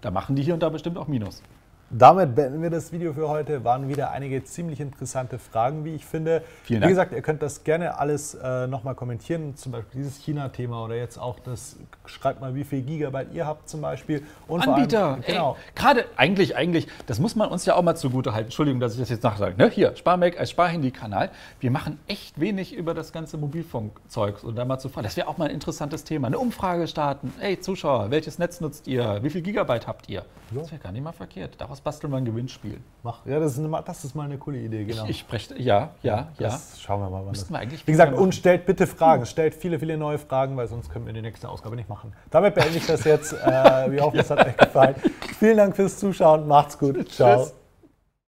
[0.00, 1.42] da machen die hier und da bestimmt auch Minus.
[1.90, 3.64] Damit beenden wir das Video für heute.
[3.64, 6.42] Waren wieder einige ziemlich interessante Fragen, wie ich finde.
[6.64, 6.88] Vielen Dank.
[6.88, 10.96] Wie gesagt, ihr könnt das gerne alles äh, nochmal kommentieren, zum Beispiel dieses China-Thema oder
[10.96, 14.22] jetzt auch das, schreibt mal, wie viel Gigabyte ihr habt zum Beispiel.
[14.48, 15.56] Und Anbieter, allem, genau.
[15.74, 18.46] Gerade eigentlich, eigentlich, das muss man uns ja auch mal zugute halten.
[18.46, 19.56] Entschuldigung, dass ich das jetzt nachsage.
[19.56, 19.70] Ne?
[19.70, 21.30] Hier, Sparmac als Sparhandy-Kanal.
[21.60, 24.42] Wir machen echt wenig über das ganze Mobilfunkzeug.
[24.42, 26.26] Und da mal zu fragen, das wäre auch mal ein interessantes Thema.
[26.26, 27.32] Eine Umfrage starten.
[27.38, 29.22] Hey, Zuschauer, welches Netz nutzt ihr?
[29.22, 30.24] Wie viel Gigabyte habt ihr?
[30.50, 31.54] Das wäre gar nicht mal verkehrt.
[31.58, 32.80] Daraus basteln wir ein Gewinnspiel.
[33.02, 33.24] Mach.
[33.26, 35.04] Ja, das ist, eine, das ist mal eine coole Idee, genau.
[35.04, 36.28] Ich, ich spreche, ja, ja, ja.
[36.38, 37.20] Das schauen wir mal.
[37.20, 39.26] Wann Müssten wir eigentlich Wie gesagt, und stellt bitte Fragen.
[39.26, 42.12] Stellt viele, viele neue Fragen, weil sonst können wir die nächste Ausgabe nicht machen.
[42.30, 43.32] Damit beende ich das jetzt.
[43.32, 44.94] Äh, wir hoffen, es hat euch gefallen.
[45.38, 46.46] Vielen Dank fürs Zuschauen.
[46.46, 47.10] Macht's gut.
[47.10, 47.44] Ciao.
[47.44, 47.55] Tschüss.